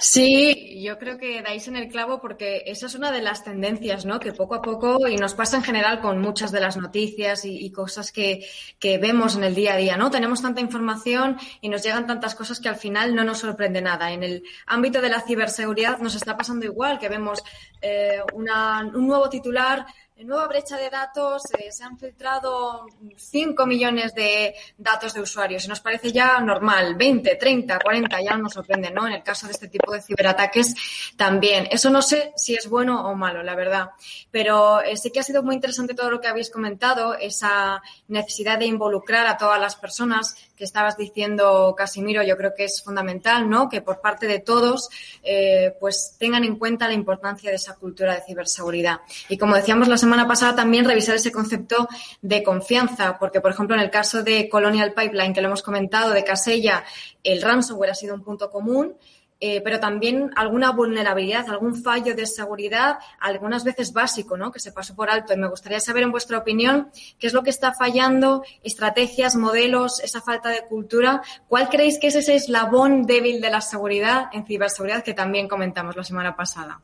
[0.00, 4.04] Sí, yo creo que dais en el clavo porque esa es una de las tendencias,
[4.04, 4.20] ¿no?
[4.20, 7.70] Que poco a poco, y nos pasa en general con muchas de las noticias y,
[7.70, 8.46] cosas que,
[8.78, 10.10] que, vemos en el día a día, ¿no?
[10.10, 14.12] Tenemos tanta información y nos llegan tantas cosas que al final no nos sorprende nada.
[14.12, 17.42] En el ámbito de la ciberseguridad nos está pasando igual, que vemos
[17.80, 19.86] eh, una, un nuevo titular
[20.24, 25.68] nueva brecha de datos, eh, se han filtrado 5 millones de datos de usuarios y
[25.68, 29.06] nos parece ya normal, 20, 30, 40, ya no nos sorprende, ¿no?
[29.06, 30.74] En el caso de este tipo de ciberataques
[31.16, 31.68] también.
[31.70, 33.90] Eso no sé si es bueno o malo, la verdad.
[34.30, 38.58] Pero eh, sí que ha sido muy interesante todo lo que habéis comentado, esa necesidad
[38.58, 43.48] de involucrar a todas las personas que estabas diciendo, Casimiro, yo creo que es fundamental,
[43.48, 43.68] ¿no?
[43.68, 44.90] Que por parte de todos,
[45.22, 49.00] eh, pues tengan en cuenta la importancia de esa cultura de ciberseguridad.
[49.28, 51.88] Y como decíamos la semana pasada, también revisar ese concepto
[52.20, 56.12] de confianza, porque, por ejemplo, en el caso de Colonial Pipeline, que lo hemos comentado,
[56.12, 56.84] de Casella,
[57.22, 58.96] el ransomware ha sido un punto común.
[59.40, 64.50] Eh, pero también alguna vulnerabilidad, algún fallo de seguridad, algunas veces básico, ¿no?
[64.50, 65.32] Que se pasó por alto.
[65.32, 66.88] Y me gustaría saber, en vuestra opinión,
[67.20, 71.22] qué es lo que está fallando, estrategias, modelos, esa falta de cultura.
[71.46, 75.96] ¿Cuál creéis que es ese eslabón débil de la seguridad en ciberseguridad que también comentamos
[75.96, 76.80] la semana pasada?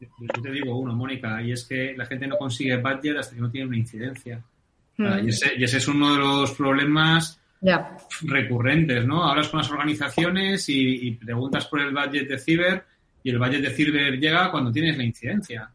[0.00, 3.40] Yo te digo uno, Mónica, y es que la gente no consigue budget hasta que
[3.40, 4.40] no tiene una incidencia.
[4.96, 7.40] Y, ese, y ese es uno de los problemas
[8.22, 9.24] recurrentes, ¿no?
[9.24, 12.84] Hablas con las organizaciones y, preguntas por el budget de ciber
[13.22, 15.70] y el budget de ciber llega cuando tienes la incidencia.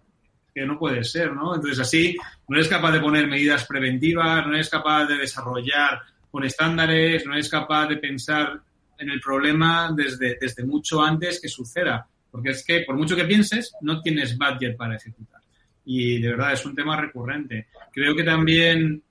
[0.53, 1.55] Que no puede ser, ¿no?
[1.55, 2.15] Entonces así
[2.47, 7.33] no eres capaz de poner medidas preventivas, no eres capaz de desarrollar con estándares, no
[7.33, 8.59] eres capaz de pensar
[8.97, 12.07] en el problema desde, desde mucho antes que suceda.
[12.31, 15.41] Porque es que por mucho que pienses, no tienes budget para ejecutar.
[15.85, 17.67] Y de verdad es un tema recurrente.
[17.93, 19.03] Creo que también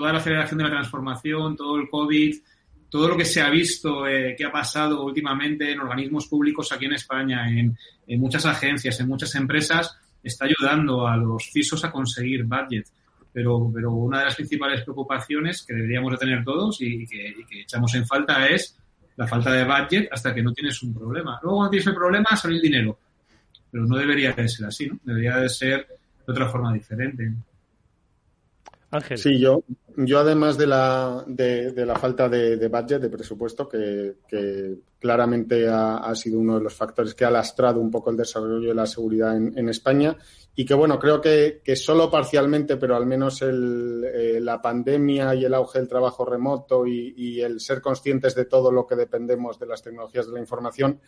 [0.00, 2.34] toda la aceleración de la transformación, todo el COVID,
[2.88, 6.86] todo lo que se ha visto eh, que ha pasado últimamente en organismos públicos aquí
[6.86, 7.76] en España, en,
[8.18, 12.86] muchas agencias, en muchas empresas, está ayudando a los CISOs a conseguir budget.
[13.30, 17.94] Pero, pero una de las principales preocupaciones que deberíamos de tener todos y que, echamos
[17.94, 18.78] en falta es
[19.16, 21.38] la falta de budget hasta que no tienes un problema.
[21.42, 22.98] Luego cuando tienes el problema sale el dinero.
[23.70, 24.98] Pero no debería de ser así, ¿no?
[25.04, 25.86] Debería de ser
[26.26, 27.30] de otra forma diferente.
[28.90, 29.18] Ángel.
[29.18, 29.62] Sí, yo,
[29.96, 34.16] yo además de la, de, la falta de, budget, de presupuesto, que,
[34.98, 38.74] claramente ha, sido uno de los factores que ha lastrado un poco el desarrollo de
[38.74, 40.16] la seguridad en, España
[40.54, 45.34] y que, bueno, creo que, que solo parcialmente, pero al menos el, eh, la pandemia
[45.34, 49.58] y el auge del trabajo remoto y, el ser conscientes de todo lo que dependemos
[49.58, 51.00] de las tecnologías de la información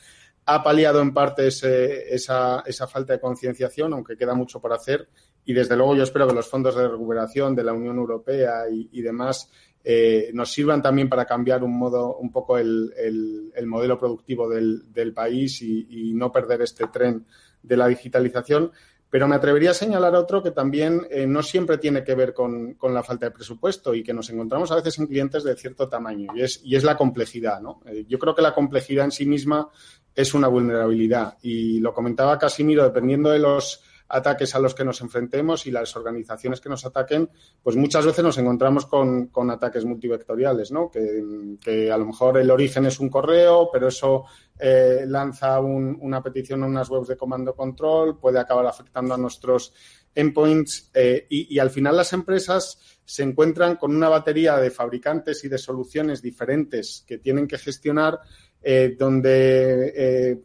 [0.46, 5.08] ha paliado en parte esa, esa falta de concienciación, aunque queda mucho por hacer
[5.44, 9.02] y desde luego yo espero que los fondos de recuperación de la Unión Europea y,
[9.02, 9.50] demás
[9.82, 15.60] eh, nos sirvan también para cambiar un modo, un poco el, modelo productivo del, país
[15.62, 17.26] y, no perder este tren
[17.62, 18.70] de la digitalización.
[19.12, 22.78] Pero me atrevería a señalar otro que también eh, no siempre tiene que ver con,
[22.80, 26.32] la falta de presupuesto y que nos encontramos a veces en clientes de cierto tamaño
[26.34, 27.60] y es, la complejidad.
[27.60, 27.82] ¿no?
[27.84, 29.68] Eh, yo creo que la complejidad en sí misma
[30.14, 35.00] es una vulnerabilidad y lo comentaba Casimiro, dependiendo de los ataques a los que nos
[35.00, 37.30] enfrentemos y las organizaciones que nos ataquen,
[37.62, 40.90] pues muchas veces nos encontramos con, ataques multivectoriales, ¿no?
[40.90, 44.24] Que, a lo mejor el origen es un correo, pero eso
[44.58, 49.72] eh, lanza una petición a unas webs de comando control, puede acabar afectando a nuestros
[50.14, 55.48] endpoints eh, y, al final las empresas se encuentran con una batería de fabricantes y
[55.48, 58.20] de soluciones diferentes que tienen que gestionar
[58.62, 60.38] eh, donde eh,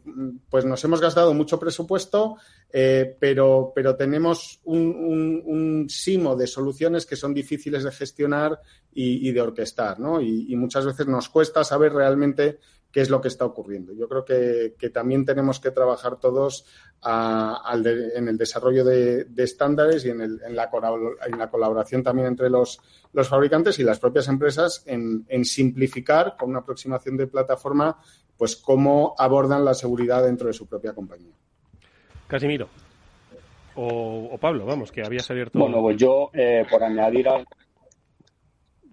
[0.50, 2.36] pues nos hemos gastado mucho presupuesto,
[2.70, 8.60] eh, pero, pero tenemos un, un, simo de soluciones que son difíciles de gestionar
[8.92, 10.20] y, de orquestar, ¿no?
[10.20, 12.58] Y, muchas veces nos cuesta saber realmente
[12.92, 13.92] qué es lo que está ocurriendo.
[13.92, 16.64] Yo creo que, también tenemos que trabajar todos
[17.04, 20.70] en el desarrollo de, estándares y en, el, en, la,
[21.26, 22.80] en, la, colaboración también entre los,
[23.12, 27.98] los fabricantes y las propias empresas en, simplificar con una aproximación de plataforma
[28.36, 31.32] pues cómo abordan la seguridad dentro de su propia compañía.
[32.26, 32.68] Casimiro.
[33.74, 35.58] O, Pablo, vamos, que habías abierto.
[35.58, 37.46] Bueno, pues yo, eh, por añadir al,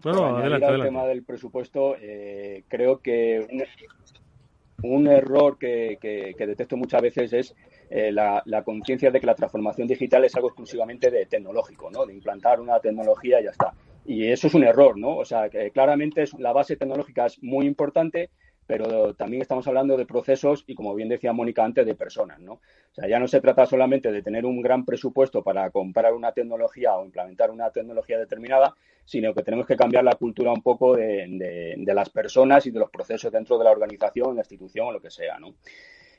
[0.04, 3.48] bueno, adelante, tema del presupuesto, eh, creo que
[4.84, 5.98] un error que,
[6.38, 7.56] detecto muchas veces es
[7.90, 12.06] eh, la, conciencia de que la transformación digital es algo exclusivamente de tecnológico, ¿no?
[12.06, 13.74] De implantar una tecnología y ya está.
[14.06, 15.18] Y eso es un error, ¿no?
[15.18, 18.30] O sea, que claramente es, la base tecnológica es muy importante,
[18.68, 22.54] pero también estamos hablando de procesos y, como bien decía Mónica antes, de personas, ¿no?
[22.54, 26.32] O sea, ya no se trata solamente de tener un gran presupuesto para comprar una
[26.32, 28.76] tecnología o implementar una tecnología determinada,
[29.06, 32.90] sino que tenemos que cambiar la cultura un poco de, las personas y de los
[32.90, 35.56] procesos dentro de la organización, la institución o lo que sea, ¿no?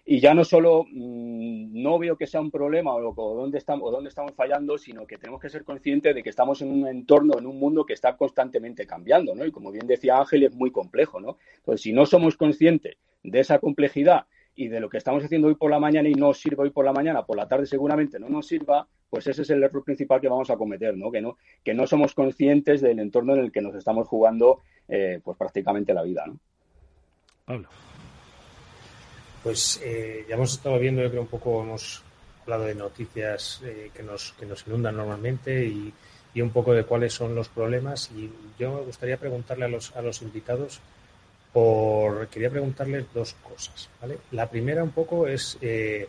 [0.09, 3.91] Y ya no solo mm, no veo que sea un problema o, dónde estamos, o
[3.91, 7.37] dónde estamos fallando, sino que tenemos que ser conscientes de que estamos en un entorno,
[7.39, 9.45] en un mundo que está constantemente cambiando, ¿no?
[9.45, 11.39] Y como bien decía Ángel, es muy complejo, ¿no?
[11.57, 15.57] Entonces, si no somos conscientes de esa complejidad y de lo que estamos haciendo hoy
[15.57, 18.29] por la mañana y no sirve hoy por la mañana, por la tarde seguramente no
[18.29, 21.11] nos sirva, pues ese es el error principal que vamos a cometer, ¿no?
[21.11, 25.21] Que no, que no somos conscientes del entorno en el que nos estamos jugando, eh,
[25.25, 26.39] pues prácticamente la vida, ¿no?
[27.45, 27.69] Pablo.
[29.47, 32.03] Pues eh, ya hemos estado viendo, yo creo, un poco, hemos
[32.43, 35.95] hablado de noticias eh, que, nos, que nos inundan normalmente y,
[36.43, 38.11] un poco de cuáles son los problemas.
[38.11, 38.29] Y
[38.59, 40.81] yo me gustaría preguntarle a los, a los invitados,
[41.53, 43.89] por, quería preguntarles dos cosas.
[44.01, 44.19] ¿vale?
[44.33, 46.09] La primera, un poco, es, eh,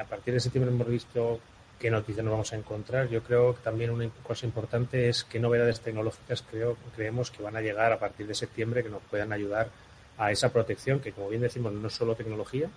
[0.00, 1.40] a partir de septiembre hemos visto
[1.80, 3.08] qué noticias nos vamos a encontrar.
[3.08, 7.56] Yo creo que también una cosa importante es qué novedades tecnológicas creo, creemos que van
[7.56, 9.70] a llegar a partir de septiembre que nos puedan ayudar
[10.18, 12.68] a esa protección, que como bien decimos no es solo tecnología,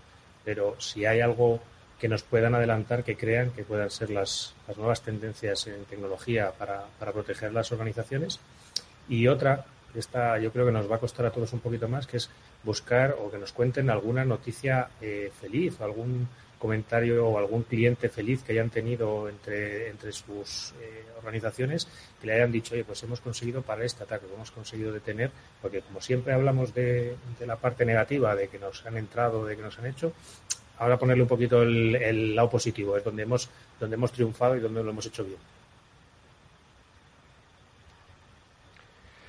[0.43, 1.60] pero si hay algo
[2.00, 6.52] que nos puedan adelantar, que crean que puedan ser las, las nuevas tendencias en tecnología
[6.52, 8.39] para, para, proteger las organizaciones.
[9.10, 12.06] Y otra, esta yo creo que nos va a costar a todos un poquito más,
[12.06, 12.30] que es
[12.63, 18.10] buscar o que nos cuenten alguna noticia eh, feliz o algún comentario o algún cliente
[18.10, 21.88] feliz que hayan tenido entre, entre sus eh, organizaciones
[22.20, 25.82] que le hayan dicho, oye, pues hemos conseguido para este ataque, hemos conseguido detener, porque
[25.82, 27.15] como siempre hablamos de,
[27.46, 30.13] la parte negativa, de que nos han entrado, de que nos han hecho,
[30.80, 34.84] ahora ponerle un poquito el, lado positivo, es donde hemos, donde hemos triunfado y donde
[34.84, 35.39] lo hemos hecho bien.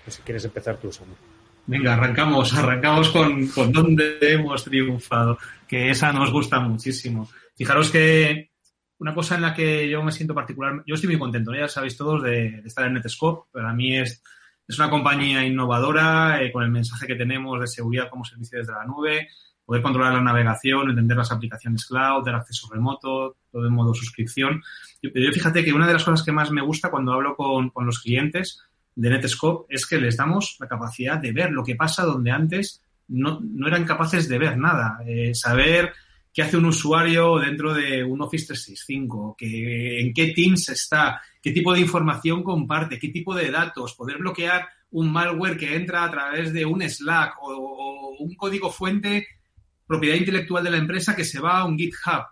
[0.04, 1.37] Pues si quieres empezar tú, Samuel.
[1.68, 7.28] Venga, arrancamos, arrancamos con, con dónde hemos triunfado, que esa nos gusta muchísimo.
[7.54, 8.52] Fijaros que
[9.00, 11.94] una cosa en la que yo me siento particular, yo estoy muy contento, ya sabéis
[11.98, 13.50] todos, de, estar en Netscope.
[13.52, 14.22] Para mí es,
[14.66, 18.72] es una compañía innovadora, eh, con el mensaje que tenemos de seguridad como servicio desde
[18.72, 19.28] la nube,
[19.66, 24.62] poder controlar la navegación, entender las aplicaciones cloud, el acceso remoto, todo en modo suscripción.
[25.02, 27.68] Pero yo fíjate que una de las cosas que más me gusta cuando hablo con,
[27.68, 28.58] con los clientes
[28.98, 32.82] de Netscope es que les damos la capacidad de ver lo que pasa donde antes
[33.06, 34.98] no, no eran capaces de ver nada.
[35.06, 35.92] Eh, saber
[36.34, 41.52] qué hace un usuario dentro de un Office 365, que, en qué Teams está, qué
[41.52, 46.10] tipo de información comparte, qué tipo de datos, poder bloquear un malware que entra a
[46.10, 49.28] través de un Slack o, o un código fuente
[49.86, 52.26] propiedad intelectual de la empresa que se va a un GitHub.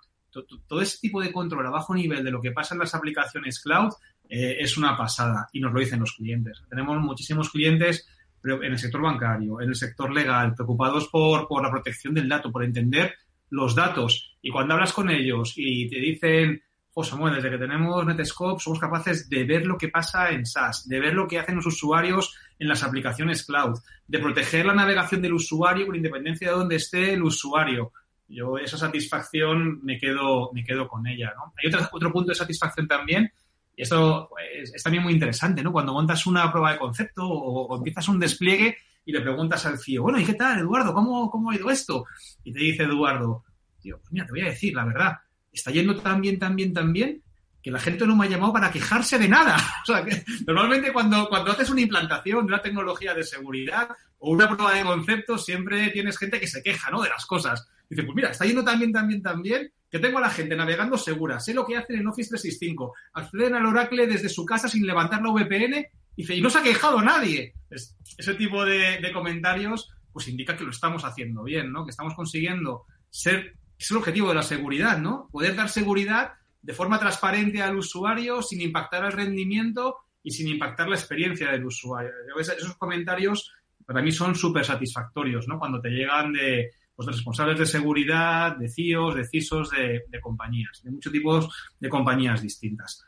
[0.66, 3.60] Todo ese tipo de control a bajo nivel de lo que pasa en las aplicaciones
[3.60, 3.92] cloud
[4.28, 6.62] eh, es una pasada y nos lo dicen los clientes.
[6.68, 8.08] Tenemos muchísimos clientes
[8.44, 12.52] en el sector bancario, en el sector legal, preocupados por, por la protección del dato,
[12.52, 13.14] por entender
[13.50, 14.36] los datos.
[14.42, 16.62] Y cuando hablas con ellos y te dicen,
[16.96, 20.88] José Samuel, desde que tenemos Netscope somos capaces de ver lo que pasa en SaaS,
[20.88, 25.20] de ver lo que hacen los usuarios en las aplicaciones cloud, de proteger la navegación
[25.20, 27.92] del usuario con independencia de dónde esté el usuario.
[28.28, 31.34] Yo esa satisfacción me quedo, me quedo con ella.
[31.36, 31.52] ¿no?
[31.62, 33.30] Hay otro, otro punto de satisfacción también,
[33.76, 35.70] y esto pues, es también muy interesante, ¿no?
[35.70, 40.02] Cuando montas una prueba de concepto o, empiezas un despliegue y le preguntas al CEO,
[40.02, 40.94] bueno, ¿y qué tal, Eduardo?
[40.94, 42.06] ¿Cómo, cómo ha ido esto?
[42.42, 43.44] Y te dice Eduardo,
[43.80, 45.18] tío, pues mira, te voy a decir la verdad,
[45.52, 47.22] está yendo tan bien, tan bien, tan bien,
[47.62, 49.56] que la gente no me ha llamado para quejarse de nada.
[49.82, 54.30] O sea, que normalmente cuando, cuando haces una implantación de una tecnología de seguridad o
[54.30, 57.02] una prueba de concepto, siempre tienes gente que se queja, ¿no?
[57.02, 57.68] De las cosas.
[57.90, 60.30] Dice, pues mira, está yendo tan bien, tan bien, tan bien, que tengo a la
[60.30, 64.44] gente navegando segura, sé lo que hacen en Office 365, acceden al Oracle desde su
[64.44, 67.54] casa sin levantar la VPN y, y no se ha quejado nadie.
[67.70, 71.84] ese tipo de, comentarios pues indica que lo estamos haciendo bien, ¿no?
[71.84, 75.28] Que estamos consiguiendo ser, es el objetivo de la seguridad, ¿no?
[75.30, 76.32] Poder dar seguridad
[76.62, 81.66] de forma transparente al usuario sin impactar el rendimiento y sin impactar la experiencia del
[81.66, 82.10] usuario.
[82.40, 83.52] Esos comentarios
[83.84, 85.58] para mí son súper satisfactorios, ¿no?
[85.58, 90.90] Cuando te llegan de, pues, responsables de seguridad, de CIOs, de CISOs de, compañías, de
[90.90, 93.04] muchos tipos de compañías distintas.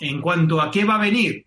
[0.00, 1.44] En cuanto a qué va a venir,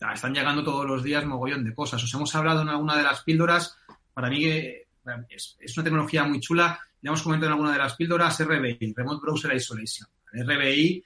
[0.00, 2.02] ah, están llegando todos los días mogollón de cosas.
[2.02, 3.76] Os hemos hablado en alguna de las píldoras,
[4.14, 4.86] para mí eh,
[5.28, 9.20] es, una tecnología muy chula, ya hemos comentado en alguna de las píldoras, RBI, Remote
[9.22, 10.08] Browser Isolation.
[10.32, 11.04] RBI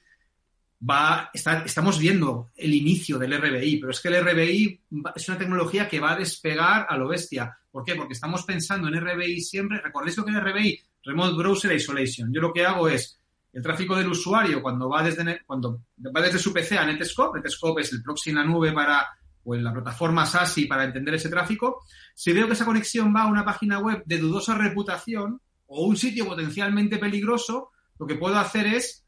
[0.89, 4.81] va, estamos viendo el inicio del RBI, pero es que el RBI
[5.17, 7.97] es una tecnología que va a despegar a lo bestia ¿Por qué?
[7.97, 9.81] Porque estamos pensando en RBI siempre.
[9.81, 10.81] ¿Recordéis lo que es RBI?
[11.07, 12.33] Remote Browser Isolation.
[12.33, 13.19] Yo lo que hago es
[13.53, 15.81] el tráfico del usuario cuando va desde, cuando
[16.17, 17.41] va desde su PC a Netscope.
[17.41, 19.05] Netscope es el proxy en la nube para
[19.43, 21.83] pues, la plataforma SASI para entender ese tráfico.
[22.15, 25.97] Si veo que esa conexión va a una página web de dudosa reputación o un
[25.97, 29.05] sitio potencialmente peligroso, lo que puedo hacer es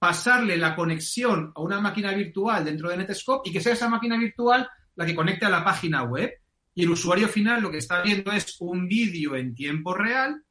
[0.00, 4.18] pasarle la conexión a una máquina virtual dentro de Netscope y que sea esa máquina
[4.18, 6.39] virtual la que conecte a la página web.
[6.74, 10.42] Y el usuario final lo que está viendo es un vídeo en tiempo real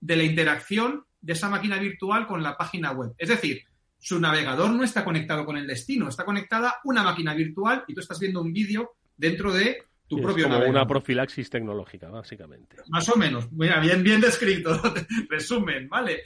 [0.00, 3.12] de la interacción de esa máquina virtual con la página web.
[3.18, 3.62] Es decir,
[3.98, 8.00] su navegador no está conectado con el destino, está conectada una máquina virtual y tú
[8.00, 12.76] estás viendo un vídeo dentro de tu propio como una profilaxis tecnológica, básicamente.
[12.88, 13.48] Más o menos.
[13.50, 14.78] bien, bien descrito.
[15.30, 16.22] Resumen, ¿vale?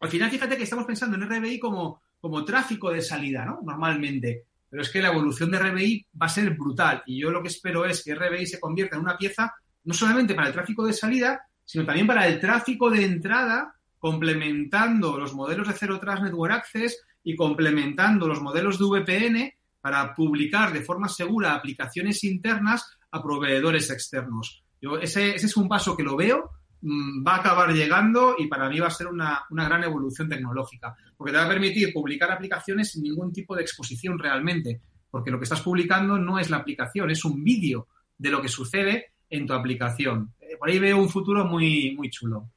[0.00, 3.60] Al final, fíjate que estamos pensando en RBI como, como tráfico de salida, ¿no?
[3.62, 4.44] Normalmente.
[4.70, 7.02] Pero es que la evolución de RBI va a ser brutal.
[7.06, 9.52] Y yo lo que espero es que RBI se convierta en una pieza
[9.84, 15.18] no solamente para el tráfico de salida, sino también para el tráfico de entrada, complementando
[15.18, 20.72] los modelos de Zero Trust Network Access y complementando los modelos de VPN para publicar
[20.72, 24.62] de forma segura aplicaciones internas a proveedores externos.
[24.80, 26.50] Yo ese, es un paso que lo veo
[26.82, 31.32] va a acabar llegando y para mí va a ser una, gran evolución tecnológica, porque
[31.32, 35.44] te va a permitir publicar aplicaciones sin ningún tipo de exposición realmente, porque lo que
[35.44, 39.52] estás publicando no es la aplicación, es un vídeo de lo que sucede en tu
[39.52, 40.32] aplicación.
[40.40, 42.50] Eh, por ahí veo un futuro muy, muy chulo.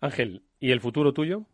[0.00, 1.46] Ángel, ¿y el futuro tuyo?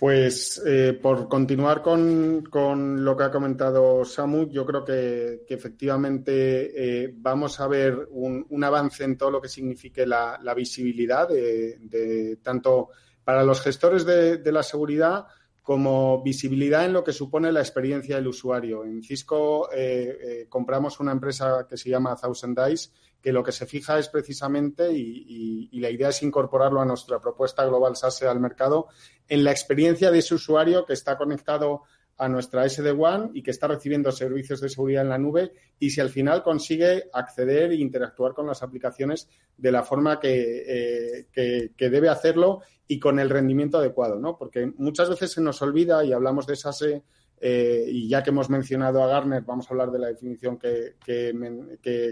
[0.00, 7.12] Pues eh, por continuar con, lo que ha comentado Samu, yo creo que, efectivamente eh,
[7.14, 12.88] vamos a ver un, avance en todo lo que signifique la, visibilidad de, tanto
[13.22, 15.26] para los gestores de, la seguridad
[15.62, 18.84] como visibilidad en lo que supone la experiencia del usuario.
[18.84, 22.90] En Cisco eh, compramos una empresa que se llama Thousand Dice
[23.20, 27.64] que lo que se fija es precisamente, y, la idea es incorporarlo a nuestra propuesta
[27.64, 28.88] global SASE al mercado,
[29.28, 31.82] en la experiencia de ese usuario que está conectado
[32.16, 36.02] a nuestra SD-WAN y que está recibiendo servicios de seguridad en la nube y si
[36.02, 41.90] al final consigue acceder e interactuar con las aplicaciones de la forma que, eh, que,
[41.90, 42.60] debe hacerlo
[42.90, 44.36] y con el rendimiento adecuado, ¿no?
[44.36, 47.04] Porque muchas veces se nos olvida y hablamos de SASE
[47.40, 50.96] eh, y ya que hemos mencionado a Garner, vamos a hablar de la definición que,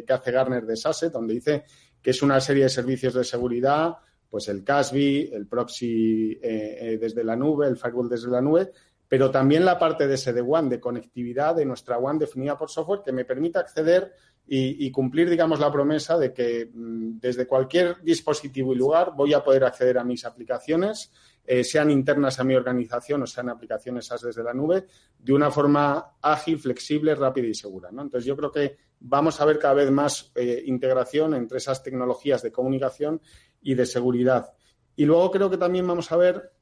[0.09, 1.65] hace Garner de SASE, donde dice
[2.01, 3.97] que es una serie de servicios de seguridad,
[4.31, 8.71] pues el CASB, el proxy eh, eh, desde la nube, el firewall desde la nube,
[9.09, 13.13] pero también la parte de SD-WAN, de conectividad de nuestra WAN definida por software que
[13.13, 14.13] me permita acceder
[14.51, 19.45] y, cumplir, digamos, la promesa de que mm, desde cualquier dispositivo y lugar voy a
[19.45, 21.13] poder acceder a mis aplicaciones
[21.45, 24.87] eh, sean internas a mi organización o sean aplicaciones SaaS desde la nube,
[25.19, 27.91] de una forma ágil, flexible, rápida y segura.
[27.91, 32.43] Entonces, yo creo que vamos a ver cada vez más eh, integración entre esas tecnologías
[32.43, 33.21] de comunicación
[33.61, 34.53] y de seguridad.
[34.97, 36.53] Y luego creo que también vamos a ver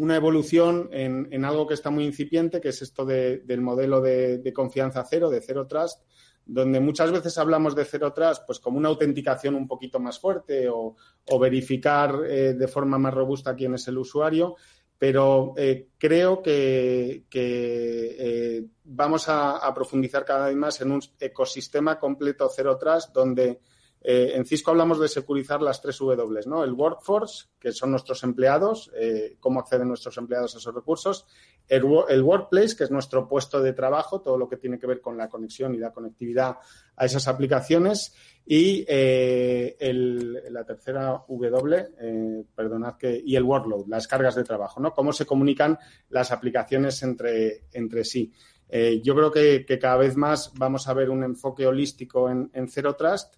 [0.00, 5.04] una evolución en, algo que está muy incipiente, que es esto del modelo de, confianza
[5.04, 6.00] cero, de cero trust,
[6.46, 10.70] donde muchas veces hablamos de cero trust pues como una autenticación un poquito más fuerte
[10.70, 10.96] o,
[11.38, 14.56] verificar eh, de forma más robusta quién es el usuario,
[14.96, 21.98] pero eh, creo que, eh, vamos a, a, profundizar cada vez más en un ecosistema
[21.98, 23.60] completo cero trust donde
[24.02, 26.64] eh, en Cisco hablamos de securizar las tres W, ¿no?
[26.64, 31.26] El workforce, que son nuestros empleados, eh, cómo acceden nuestros empleados a esos recursos,
[31.68, 35.18] el, workplace, que es nuestro puesto de trabajo, todo lo que tiene que ver con
[35.18, 36.56] la conexión y la conectividad
[36.96, 38.14] a esas aplicaciones,
[38.46, 39.76] y eh,
[40.50, 44.92] la tercera W, perdonad que, y el workload, las cargas de trabajo, ¿no?
[44.94, 45.78] Cómo se comunican
[46.08, 48.32] las aplicaciones entre, entre sí.
[49.02, 52.96] yo creo que, cada vez más vamos a ver un enfoque holístico en, en Zero
[52.96, 53.34] Trust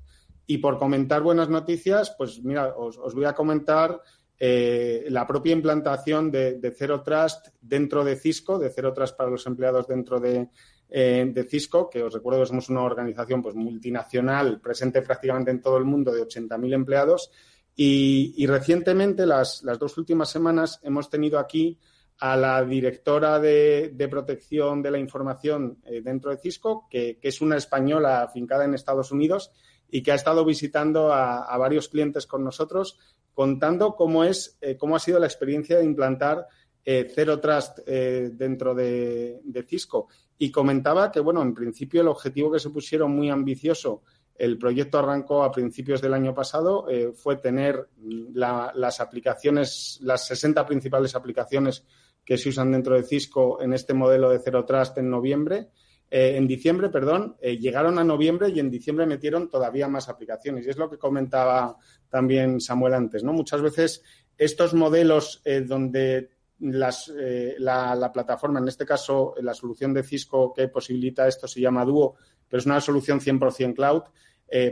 [0.47, 4.01] y por comentar buenas noticias, pues mira, os, voy a comentar
[4.39, 9.31] eh, la propia implantación de, de, Zero Trust dentro de Cisco, de Zero Trust para
[9.31, 10.49] los empleados dentro de,
[10.95, 15.79] eh, Cisco, que os recuerdo que somos una organización pues, multinacional presente prácticamente en todo
[15.79, 17.31] el mundo de 80.000 empleados.
[17.75, 21.79] Y, recientemente, las, dos últimas semanas, hemos tenido aquí
[22.19, 27.41] a la directora de, protección de la información eh, dentro de Cisco, que, que, es
[27.41, 29.51] una española afincada en Estados Unidos
[29.95, 32.99] y que ha estado visitando a, varios clientes con nosotros,
[33.35, 36.49] contando cómo es, eh, cómo ha sido la experiencia de implantar
[36.83, 40.09] eh, Zero Trust eh, dentro de, Cisco.
[40.39, 44.03] Y comentaba que, bueno, en principio el objetivo que se pusieron muy ambicioso,
[44.35, 47.91] el proyecto arrancó a principios del año pasado, fue tener
[48.33, 51.85] las aplicaciones, las 60 principales aplicaciones
[52.25, 55.69] que se usan dentro de Cisco en este modelo de Zero Trust en noviembre
[56.15, 60.67] eh, en diciembre, perdón, eh, llegaron a noviembre y en diciembre metieron todavía más aplicaciones.
[60.67, 61.79] Y es lo que comentaba
[62.11, 63.33] también Samuel antes, ¿no?
[63.33, 64.03] Muchas veces
[64.37, 67.11] estos modelos eh, donde las,
[67.57, 71.87] la, la, plataforma, en este caso la solución de Cisco que posibilita esto se llama
[71.87, 74.03] Duo, pero es una solución 100% cloud,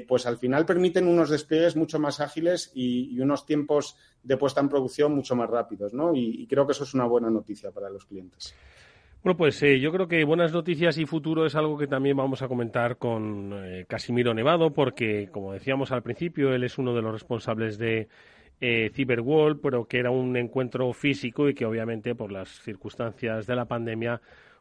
[0.07, 4.69] pues al final permiten unos despliegues mucho más ágiles y, unos tiempos de puesta en
[4.69, 6.15] producción mucho más rápidos, ¿no?
[6.15, 8.55] Y creo que eso es una buena noticia para los clientes.
[9.23, 12.41] Bueno, pues eh, yo creo que buenas noticias y futuro es algo que también vamos
[12.41, 17.03] a comentar con eh, Casimiro Nevado, porque, como decíamos al principio, él es uno de
[17.03, 18.09] los responsables de
[18.63, 18.91] eh,
[19.63, 24.21] pero que era un encuentro físico y que obviamente por las circunstancias de la pandemia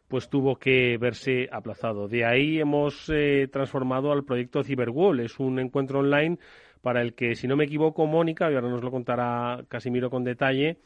[0.09, 2.07] pues tuvo que verse aplazado.
[2.07, 5.19] De ahí hemos eh, transformado al proyecto Cyberwall.
[5.19, 6.39] Es un encuentro online
[6.81, 10.23] para el que, si no me equivoco, Mónica, y ahora nos lo contará Casimiro con
[10.23, 10.77] detalle,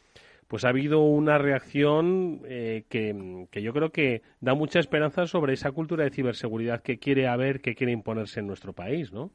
[0.54, 5.54] pues ha habido una reacción eh, que, que, yo creo que da mucha esperanza sobre
[5.54, 9.32] esa cultura de ciberseguridad que quiere haber, que quiere imponerse en nuestro país, ¿no?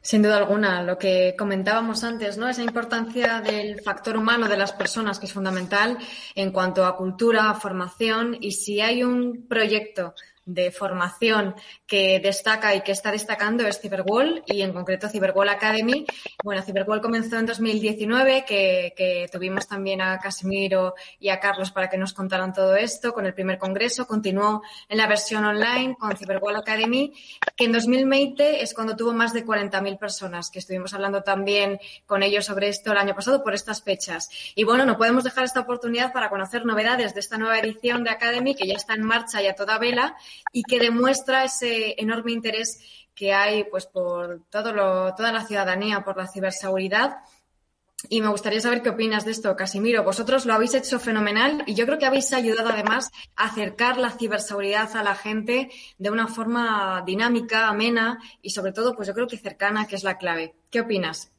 [0.00, 2.48] Sin duda alguna, lo que comentábamos antes, ¿no?
[2.48, 5.98] Esa importancia del factor humano de las personas, que es fundamental
[6.36, 10.14] en cuanto a cultura, formación, y si hay un proyecto
[10.46, 16.06] de formación que destaca y que está destacando es Cyberwall y en concreto Cyberwall Academy.
[16.42, 21.90] Bueno, Cyberwall comenzó en 2019, que, que, tuvimos también a Casimiro y a Carlos para
[21.90, 24.06] que nos contaran todo esto con el primer congreso.
[24.06, 27.12] Continuó en la versión online con Cyberwall Academy,
[27.56, 32.22] que en 2020 es cuando tuvo más de 40.000 personas, que estuvimos hablando también con
[32.22, 34.30] ellos sobre esto el año pasado por estas fechas.
[34.54, 38.10] Y bueno, no podemos dejar esta oportunidad para conocer novedades de esta nueva edición de
[38.10, 40.16] Academy, que ya está en marcha y a toda vela
[40.52, 42.80] y que demuestra ese enorme interés
[43.14, 47.16] que hay pues por todo lo, toda la ciudadanía por la ciberseguridad.
[48.10, 50.04] Y me gustaría saber qué opinas de esto, Casimiro.
[50.04, 54.10] Vosotros lo habéis hecho fenomenal y yo creo que habéis ayudado además a acercar la
[54.10, 59.26] ciberseguridad a la gente de una forma dinámica, amena y sobre todo, pues yo creo
[59.26, 60.54] que cercana, que es la clave.
[60.70, 61.32] ¿Qué opinas?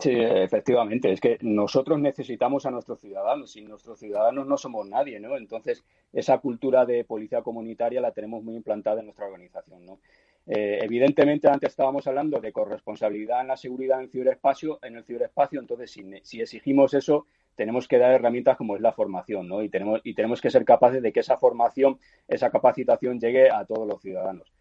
[0.00, 1.12] Sí, efectivamente.
[1.12, 5.36] Es que nosotros necesitamos a nuestros ciudadanos y nuestros ciudadanos no somos nadie, ¿no?
[5.36, 9.98] Entonces, esa cultura de policía comunitaria la tenemos muy implantada en nuestra organización, ¿no?
[10.46, 15.04] Eh, evidentemente, antes estábamos hablando de corresponsabilidad en la seguridad en el ciberespacio, en el
[15.04, 19.62] ciberespacio entonces, si, si exigimos eso, tenemos que dar herramientas como es la formación, ¿no?
[19.62, 23.64] Y tenemos, y tenemos que ser capaces de que esa formación, esa capacitación llegue a
[23.64, 24.52] todos los ciudadanos.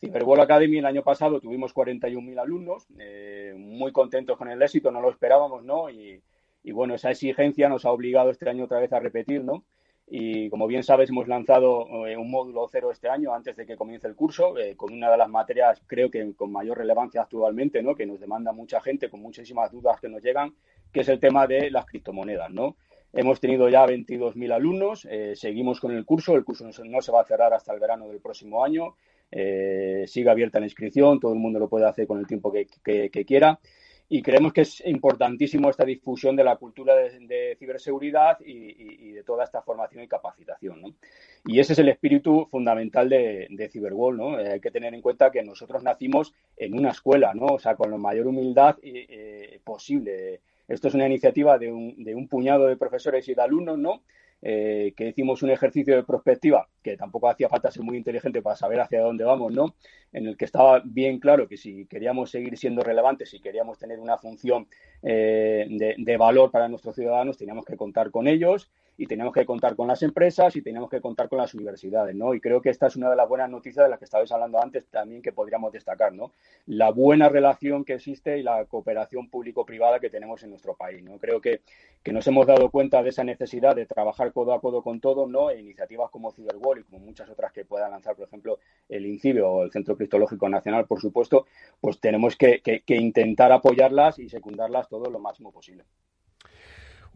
[0.00, 5.02] Cyberwall Academy el año pasado tuvimos 41.000 alumnos, eh, muy contentos con el éxito, no
[5.02, 5.90] lo esperábamos, ¿no?
[5.90, 6.22] Y,
[6.64, 9.64] y, bueno, esa exigencia nos ha obligado este año otra vez a repetir, ¿no?
[10.12, 13.76] Y como bien sabes, hemos lanzado eh, un módulo cero este año antes de que
[13.76, 17.82] comience el curso, eh, con una de las materias, creo que con mayor relevancia actualmente,
[17.82, 17.94] ¿no?
[17.94, 20.54] Que nos demanda mucha gente, con muchísimas dudas que nos llegan,
[20.92, 22.76] que es el tema de las criptomonedas, ¿no?
[23.12, 27.24] Hemos tenido ya 22.000 alumnos, seguimos con el curso, el curso no se va a
[27.24, 28.94] cerrar hasta el verano del próximo año.
[29.30, 32.66] Eh, sigue abierta la inscripción, todo el mundo lo puede hacer con el tiempo que,
[33.24, 33.58] quiera.
[34.12, 39.44] Y creemos que es importantísimo esta difusión de la cultura de, ciberseguridad y, de toda
[39.44, 40.82] esta formación y capacitación.
[40.82, 40.94] ¿no?
[41.46, 44.16] Y ese es el espíritu fundamental de, de Cyberwall.
[44.16, 44.40] ¿no?
[44.40, 47.46] Eh, hay que tener en cuenta que nosotros nacimos en una escuela, ¿no?
[47.46, 50.40] o sea, con la mayor humildad eh, posible.
[50.66, 54.02] Esto es una iniciativa de un, de un puñado de profesores y de alumnos, ¿no?
[54.42, 58.56] Eh, que hicimos un ejercicio de prospectiva, que tampoco hacía falta ser muy inteligente para
[58.56, 59.74] saber hacia dónde vamos, ¿no?
[60.12, 64.00] En el que estaba bien claro que si queríamos seguir siendo relevantes, si queríamos tener
[64.00, 64.66] una función
[65.02, 68.70] eh, de, de, valor para nuestros ciudadanos, teníamos que contar con ellos
[69.00, 72.34] y teníamos que contar con las empresas y teníamos que contar con las universidades, ¿no?
[72.34, 74.62] Y creo que esta es una de las buenas noticias de las que estabais hablando
[74.62, 76.32] antes también que podríamos destacar, ¿no?
[76.66, 81.16] La buena relación que existe y la cooperación público-privada que tenemos en nuestro país, ¿no?
[81.16, 81.62] Creo que,
[82.02, 85.30] que nos hemos dado cuenta de esa necesidad de trabajar codo a codo con todos,
[85.30, 85.48] ¿no?
[85.48, 88.58] E iniciativas como Cyberwall y como muchas otras que puedan lanzar, por ejemplo,
[88.90, 91.46] el INCIBE o el Centro Criptológico Nacional, por supuesto,
[91.80, 95.84] pues tenemos que, que, que intentar apoyarlas y secundarlas todo lo máximo posible.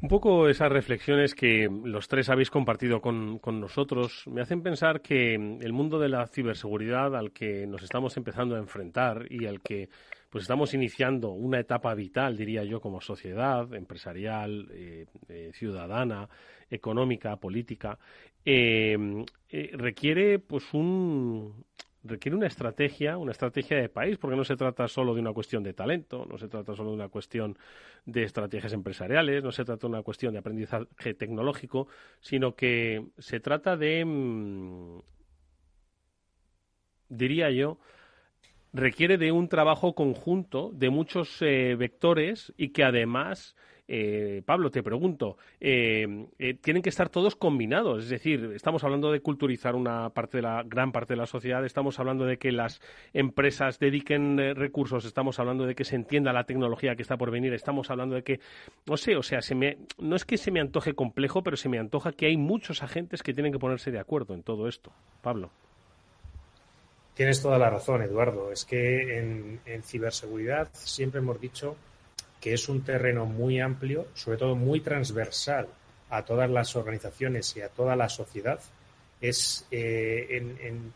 [0.04, 5.00] Un poco esas reflexiones que los tres habéis compartido con, con, nosotros me hacen pensar
[5.00, 9.62] que el mundo de la ciberseguridad al que nos estamos empezando a enfrentar y al
[9.62, 9.88] que
[10.28, 16.28] pues estamos iniciando una etapa vital, diría yo, como sociedad, empresarial, eh, eh, ciudadana,
[16.68, 17.98] económica, política,
[18.44, 19.24] eh,
[19.72, 21.64] requiere pues un,
[22.04, 25.62] requiere una estrategia, una estrategia de país, porque no se trata solo de una cuestión
[25.62, 27.58] de talento, no se trata solo de una cuestión
[28.04, 31.88] de estrategias empresariales, no se trata de una cuestión de aprendizaje tecnológico,
[32.20, 35.00] sino que se trata de, mmm,
[37.08, 37.78] diría yo,
[38.74, 43.56] requiere de un trabajo conjunto de muchos eh, vectores y que además
[43.86, 49.12] Eh, Pablo, te pregunto, eh, eh, tienen que estar todos combinados, es decir, estamos hablando
[49.12, 52.50] de culturizar una parte de la gran parte de la sociedad, estamos hablando de que
[52.50, 52.80] las
[53.12, 57.52] empresas dediquen recursos, estamos hablando de que se entienda la tecnología que está por venir,
[57.52, 58.40] estamos hablando de que,
[58.86, 61.68] no sé, o sea, se me, no es que se me antoje complejo, pero se
[61.68, 64.92] me antoja que hay muchos agentes que tienen que ponerse de acuerdo en todo esto.
[65.20, 65.50] Pablo.
[67.14, 68.50] Tienes toda la razón, Eduardo.
[68.50, 71.76] Es que en, ciberseguridad siempre hemos dicho
[72.44, 75.66] que es un terreno muy amplio, sobre todo muy transversal
[76.10, 78.60] a todas las organizaciones y a toda la sociedad.
[79.18, 80.26] Es eh,
[80.60, 80.92] en,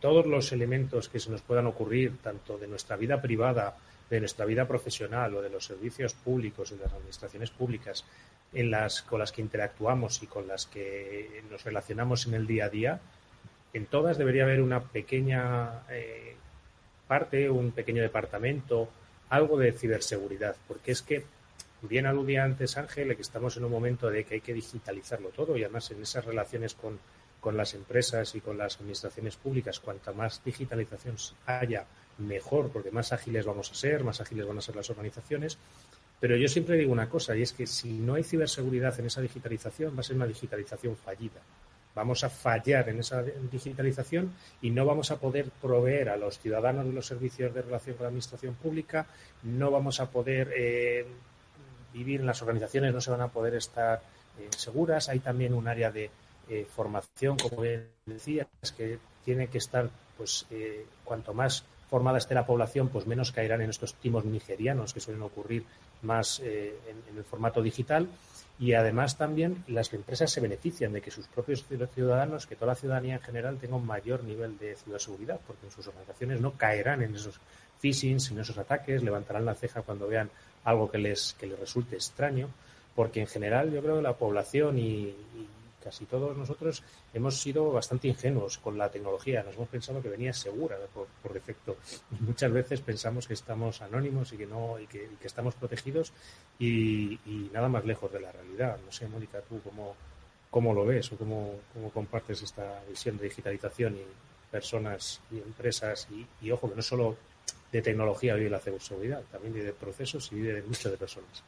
[0.00, 3.76] todos los elementos que se nos puedan ocurrir, tanto de nuestra vida privada,
[4.10, 8.04] de nuestra vida profesional o de los servicios públicos y de las administraciones públicas
[8.52, 12.64] en las, con las que interactuamos y con las que nos relacionamos en el día
[12.64, 13.00] a día,
[13.74, 16.34] en todas debería haber una pequeña eh,
[17.06, 18.88] parte, un pequeño departamento,
[19.30, 21.24] algo de ciberseguridad, porque es que
[21.82, 25.56] bien aludía antes Ángel que estamos en un momento de que hay que digitalizarlo todo
[25.56, 26.98] y además en esas relaciones con,
[27.40, 31.16] con las empresas y con las administraciones públicas, cuanta más digitalización
[31.46, 31.86] haya,
[32.18, 35.56] mejor, porque más ágiles vamos a ser, más ágiles van a ser las organizaciones.
[36.20, 39.22] Pero yo siempre digo una cosa, y es que si no hay ciberseguridad en esa
[39.22, 41.40] digitalización, va a ser una digitalización fallida.
[41.94, 44.32] Vamos a fallar en esa digitalización
[44.62, 48.04] y no vamos a poder proveer a los ciudadanos de los servicios de relación con
[48.04, 49.06] la administración pública,
[49.42, 51.06] no vamos a poder eh,
[51.92, 54.02] vivir en las organizaciones, no se van a poder estar
[54.38, 55.08] eh, seguras.
[55.08, 56.10] Hay también un área de
[56.48, 60.46] eh, formación, como bien decías, que tiene que estar, pues,
[61.04, 65.22] cuanto más formada esté la población, pues menos caerán en estos timos nigerianos que suelen
[65.22, 65.64] ocurrir
[66.02, 68.08] más en el formato digital.
[68.58, 72.74] Y además también las empresas se benefician de que sus propios ciudadanos, que toda la
[72.74, 77.02] ciudadanía en general tenga un mayor nivel de ciberseguridad, porque en sus organizaciones no caerán
[77.02, 77.40] en esos
[77.80, 80.28] phishings, en esos ataques, levantarán la ceja cuando vean
[80.64, 82.50] algo que les, que les resulte extraño,
[82.94, 85.14] porque en general yo creo que la población y
[85.82, 89.42] casi todos nosotros hemos sido bastante ingenuos con la tecnología.
[89.42, 91.76] Nos hemos pensado que venía segura por, defecto.
[92.20, 96.12] muchas veces pensamos que estamos anónimos y que no y que, estamos protegidos
[96.58, 97.18] y,
[97.52, 98.78] nada más lejos de la realidad.
[98.84, 99.94] No sé, Mónica, tú cómo,
[100.50, 104.04] cómo lo ves o cómo, cómo compartes esta visión de digitalización y
[104.50, 107.16] personas y empresas y, y ojo que no solo
[107.72, 111.44] de tecnología vive la seguridad, también vive de procesos y vive de mucho de personas.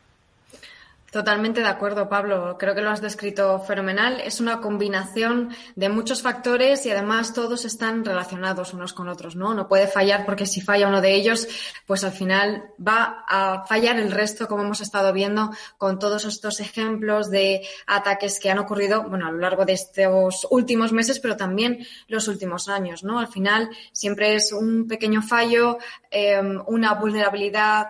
[1.12, 2.56] Totalmente de acuerdo, Pablo.
[2.58, 4.18] Creo que lo has descrito fenomenal.
[4.22, 9.52] Es una combinación de muchos factores y además todos están relacionados unos con otros, ¿no?
[9.52, 11.46] No puede fallar porque si falla uno de ellos,
[11.86, 16.60] pues al final va a fallar el resto, como hemos estado viendo con todos estos
[16.60, 21.36] ejemplos de ataques que han ocurrido, bueno, a lo largo de estos últimos meses, pero
[21.36, 23.18] también los últimos años, ¿no?
[23.18, 25.76] Al final siempre es un pequeño fallo,
[26.10, 27.88] eh, una vulnerabilidad,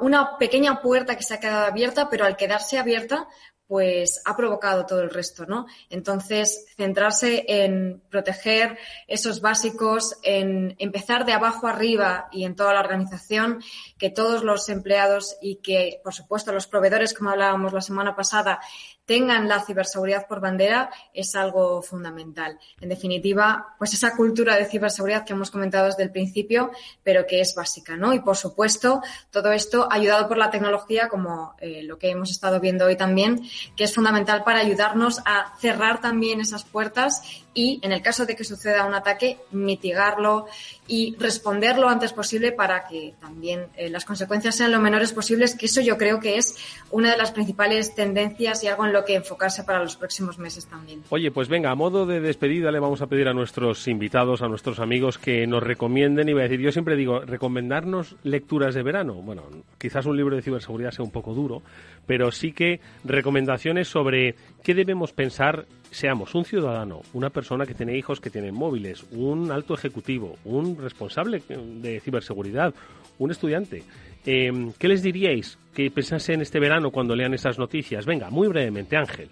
[0.00, 3.28] una pequeña puerta que se ha quedado abierta, pero al quedarse abierta,
[3.66, 5.66] pues ha provocado todo el resto, ¿no?
[5.88, 12.80] Entonces, centrarse en proteger esos básicos, en empezar de abajo arriba y en toda la
[12.80, 13.62] organización,
[13.98, 18.60] que todos los empleados y que, por supuesto, los proveedores, como hablábamos la semana pasada,
[19.06, 22.58] tengan la ciberseguridad por bandera es algo fundamental.
[22.80, 26.70] En definitiva, pues esa cultura de ciberseguridad que hemos comentado desde el principio,
[27.02, 28.14] pero que es básica, ¿no?
[28.14, 32.60] Y por supuesto, todo esto ayudado por la tecnología, como eh, lo que hemos estado
[32.60, 33.42] viendo hoy también,
[33.76, 38.36] que es fundamental para ayudarnos a cerrar también esas puertas y, en el caso de
[38.36, 40.46] que suceda un ataque, mitigarlo
[40.86, 45.54] y responder lo antes posible para que también eh, las consecuencias sean lo menores posibles,
[45.54, 46.56] que eso yo creo que es
[46.90, 50.66] una de las principales tendencias y algo en lo que enfocarse para los próximos meses
[50.66, 51.02] también.
[51.10, 54.48] Oye, pues venga, a modo de despedida le vamos a pedir a nuestros invitados, a
[54.48, 58.82] nuestros amigos que nos recomienden, y voy a decir, yo siempre digo, recomendarnos lecturas de
[58.82, 59.14] verano.
[59.14, 59.44] Bueno,
[59.78, 61.62] quizás un libro de ciberseguridad sea un poco duro,
[62.06, 67.96] pero sí que recomendaciones sobre qué debemos pensar seamos un ciudadano, una persona que tiene
[67.96, 72.74] hijos que tienen móviles, un alto ejecutivo, un responsable de ciberseguridad,
[73.18, 73.84] un estudiante.
[74.26, 78.06] Em, ¿Qué les diríais que pensase en este verano cuando lean esas noticias?
[78.06, 79.28] Venga, muy brevemente, Ángel.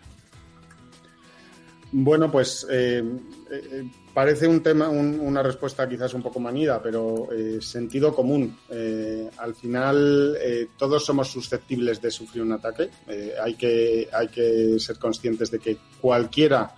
[1.94, 3.04] Bueno, pues eh,
[3.50, 3.84] eh,
[4.14, 8.56] parece un tema, una respuesta quizás un poco manida, pero eh, sentido común.
[9.36, 10.38] al final,
[10.78, 12.88] todos somos susceptibles de sufrir un ataque.
[13.42, 16.74] hay, que, hay que ser conscientes de que cualquiera,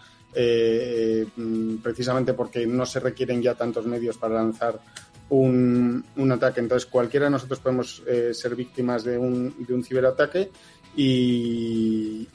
[1.37, 4.81] mm, precisamente porque no se requieren ya tantos medios para lanzar
[5.29, 8.03] un, un ataque, entonces cualquiera de nosotros podemos
[8.33, 10.51] ser víctimas de un, de un ciberataque
[10.97, 12.29] y,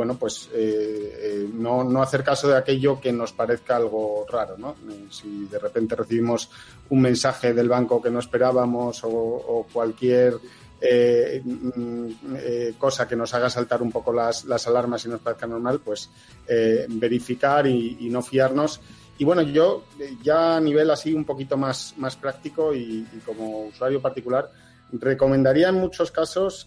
[0.00, 4.56] bueno, pues eh, eh, no, no, hacer caso de aquello que nos parezca algo raro,
[4.56, 4.74] ¿no?
[4.90, 6.48] Eh, si de repente recibimos
[6.88, 10.36] un mensaje del banco que no esperábamos o, cualquier
[11.44, 12.06] mm,
[12.78, 16.08] cosa que nos haga saltar un poco las, las alarmas y nos parezca normal, pues
[16.88, 18.80] verificar y, no fiarnos.
[19.18, 19.84] Y bueno, yo
[20.22, 24.50] ya a nivel así un poquito más, más práctico y, como usuario particular,
[24.92, 26.66] recomendaría en muchos casos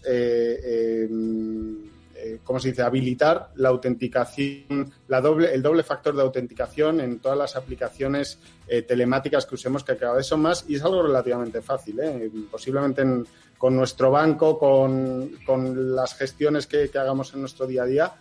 [2.24, 7.18] eh, ¿cómo se dice?, habilitar la autenticación, la doble, el doble factor de autenticación en
[7.18, 11.02] todas las aplicaciones eh, telemáticas que usemos, que cada vez son más, y es algo
[11.02, 12.00] relativamente fácil.
[12.00, 12.30] ¿eh?
[12.50, 13.04] Posiblemente
[13.58, 18.12] con nuestro banco, con, las gestiones que, hagamos en nuestro día a día,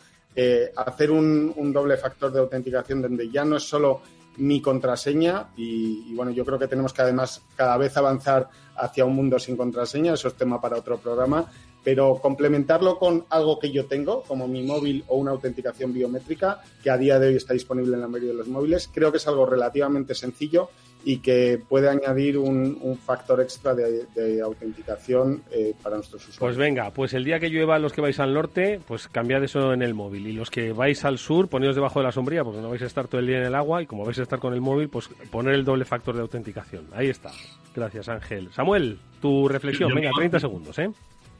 [0.76, 4.02] hacer un, doble factor de autenticación donde ya no es solo
[4.38, 9.06] mi contraseña y, y, bueno, yo creo que tenemos que además cada vez avanzar hacia
[9.06, 11.46] un mundo sin contraseña, eso es tema para otro programa,
[11.84, 16.90] pero complementarlo con algo que yo tengo, como mi móvil o una autenticación biométrica, que
[16.90, 19.28] a día de hoy está disponible en la mayoría de los móviles, creo que es
[19.28, 20.70] algo relativamente sencillo
[21.06, 26.40] y que puede añadir un, factor extra de, autenticación eh, para nuestros usuarios.
[26.40, 29.74] Pues venga, pues el día que llueva los que vais al norte, pues cambiad eso
[29.74, 30.28] en el móvil.
[30.28, 32.86] Y los que vais al sur, ponedos debajo de la sombría, porque no vais a
[32.86, 34.90] estar todo el día en el agua y como vais a estar con el móvil,
[34.90, 36.88] pues poner el doble factor de autenticación.
[36.94, 37.32] Ahí está.
[37.76, 38.52] Gracias, Ángel.
[38.54, 40.90] Samuel, tu reflexión, venga, 30 segundos, ¿eh?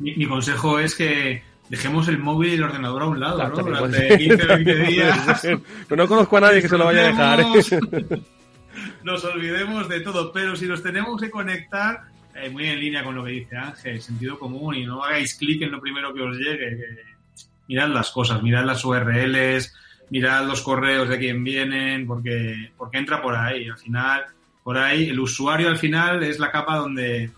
[0.04, 3.56] Mi, consejo es que dejemos el móvil y el ordenador a un lado, ¿no?
[3.56, 5.48] Durante 15 o 20 días.
[5.90, 7.40] no conozco a nadie que se lo vaya a dejar.
[7.40, 8.22] ¿eh?
[9.04, 12.02] nos olvidemos de todo, pero si nos tenemos que conectar,
[12.36, 15.62] eh, muy en línea con lo que dice Ángel, sentido común, y no hagáis clic
[15.62, 16.78] en lo primero que os llegue.
[17.68, 19.74] mirad las cosas, mirad las URLs,
[20.10, 23.70] mirad los correos de quién vienen, porque, porque entra por ahí.
[23.70, 24.26] Al final,
[24.64, 27.32] por ahí, el usuario al final es la capa donde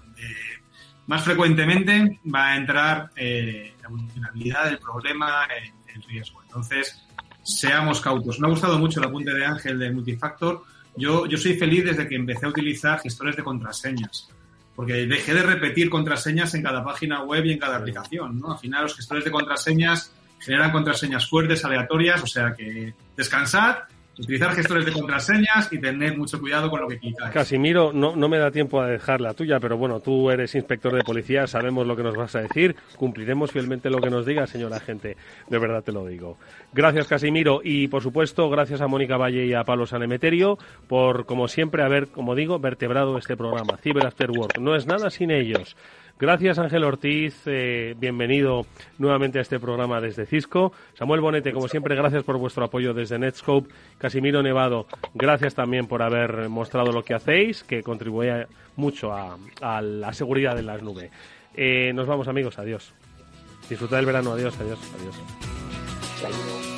[1.08, 6.42] más frecuentemente va a entrar eh, la vulnerabilidad, el problema, el, riesgo.
[6.44, 7.02] Entonces,
[7.42, 8.40] seamos cautos.
[8.40, 10.64] Me ha gustado mucho el apunte de Ángel del multifactor.
[10.98, 14.30] Yo, yo soy feliz desde que empecé a utilizar gestores de contraseñas,
[14.76, 18.40] porque dejé de repetir contraseñas en cada página web y en cada aplicación.
[18.40, 18.52] ¿no?
[18.52, 23.78] Al final, los gestores de contraseñas generan contraseñas fuertes, aleatorias, o sea que descansad
[24.18, 27.34] utilizar gestores de contraseñas y tener mucho cuidado con lo que clicáis.
[27.34, 30.94] Casimiro, no, no me da tiempo a dejar la tuya, pero bueno, tú eres inspector
[30.94, 34.48] de policía, sabemos lo que nos vas a decir, cumpliremos fielmente lo que nos diga,
[34.48, 35.18] señora agente,
[35.50, 36.38] de verdad te lo digo.
[36.74, 40.58] Gracias, Casimiro, y por supuesto, gracias a Mónica Valle y a Pablo Sanemeterio
[40.88, 44.60] por, como siempre, haber, como digo, vertebrado este programa, Cyber After Work.
[44.60, 45.76] No es nada sin ellos.
[46.18, 48.66] Gracias Ángel Ortiz, eh, bienvenido
[48.98, 50.72] nuevamente a este programa desde Cisco.
[50.94, 53.74] Samuel Bonete, como siempre, gracias por vuestro apoyo desde Netscope.
[53.98, 58.48] Casimiro Nevado, gracias también por haber mostrado lo que hacéis, que contribuye
[58.78, 61.12] mucho a, la seguridad en las nubes.
[61.54, 62.94] Eh, nos vamos amigos, adiós.
[63.70, 66.75] Disfruta del verano, adiós, adiós, adiós.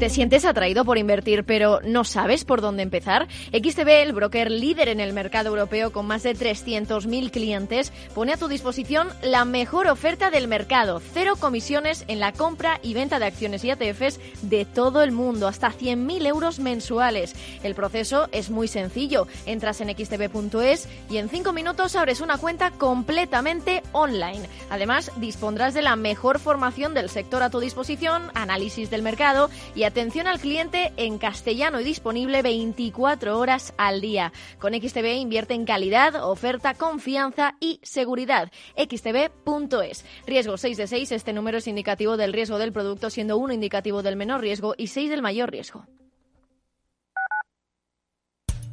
[0.00, 3.28] ¿Te sientes atraído por invertir pero no sabes por dónde empezar?
[3.52, 8.38] XTB, el broker líder en el mercado europeo con más de 300.000 clientes, pone a
[8.38, 11.02] tu disposición la mejor oferta del mercado.
[11.12, 15.46] Cero comisiones en la compra y venta de acciones y ETFs de todo el mundo,
[15.46, 17.34] hasta 100.000 euros mensuales.
[17.62, 19.26] El proceso es muy sencillo.
[19.44, 24.48] Entras en xtb.es y en 5 minutos abres una cuenta completamente online.
[24.70, 29.89] Además, dispondrás de la mejor formación del sector a tu disposición, análisis del mercado y
[29.90, 34.32] atención al cliente en castellano y disponible 24 horas al día.
[34.60, 38.52] Con XTB invierte en calidad, oferta, confianza y seguridad.
[38.76, 40.04] xtb.es.
[40.26, 41.12] Riesgo 6 de 6.
[41.12, 44.86] Este número es indicativo del riesgo del producto, siendo 1 indicativo del menor riesgo y
[44.86, 45.86] 6 del mayor riesgo.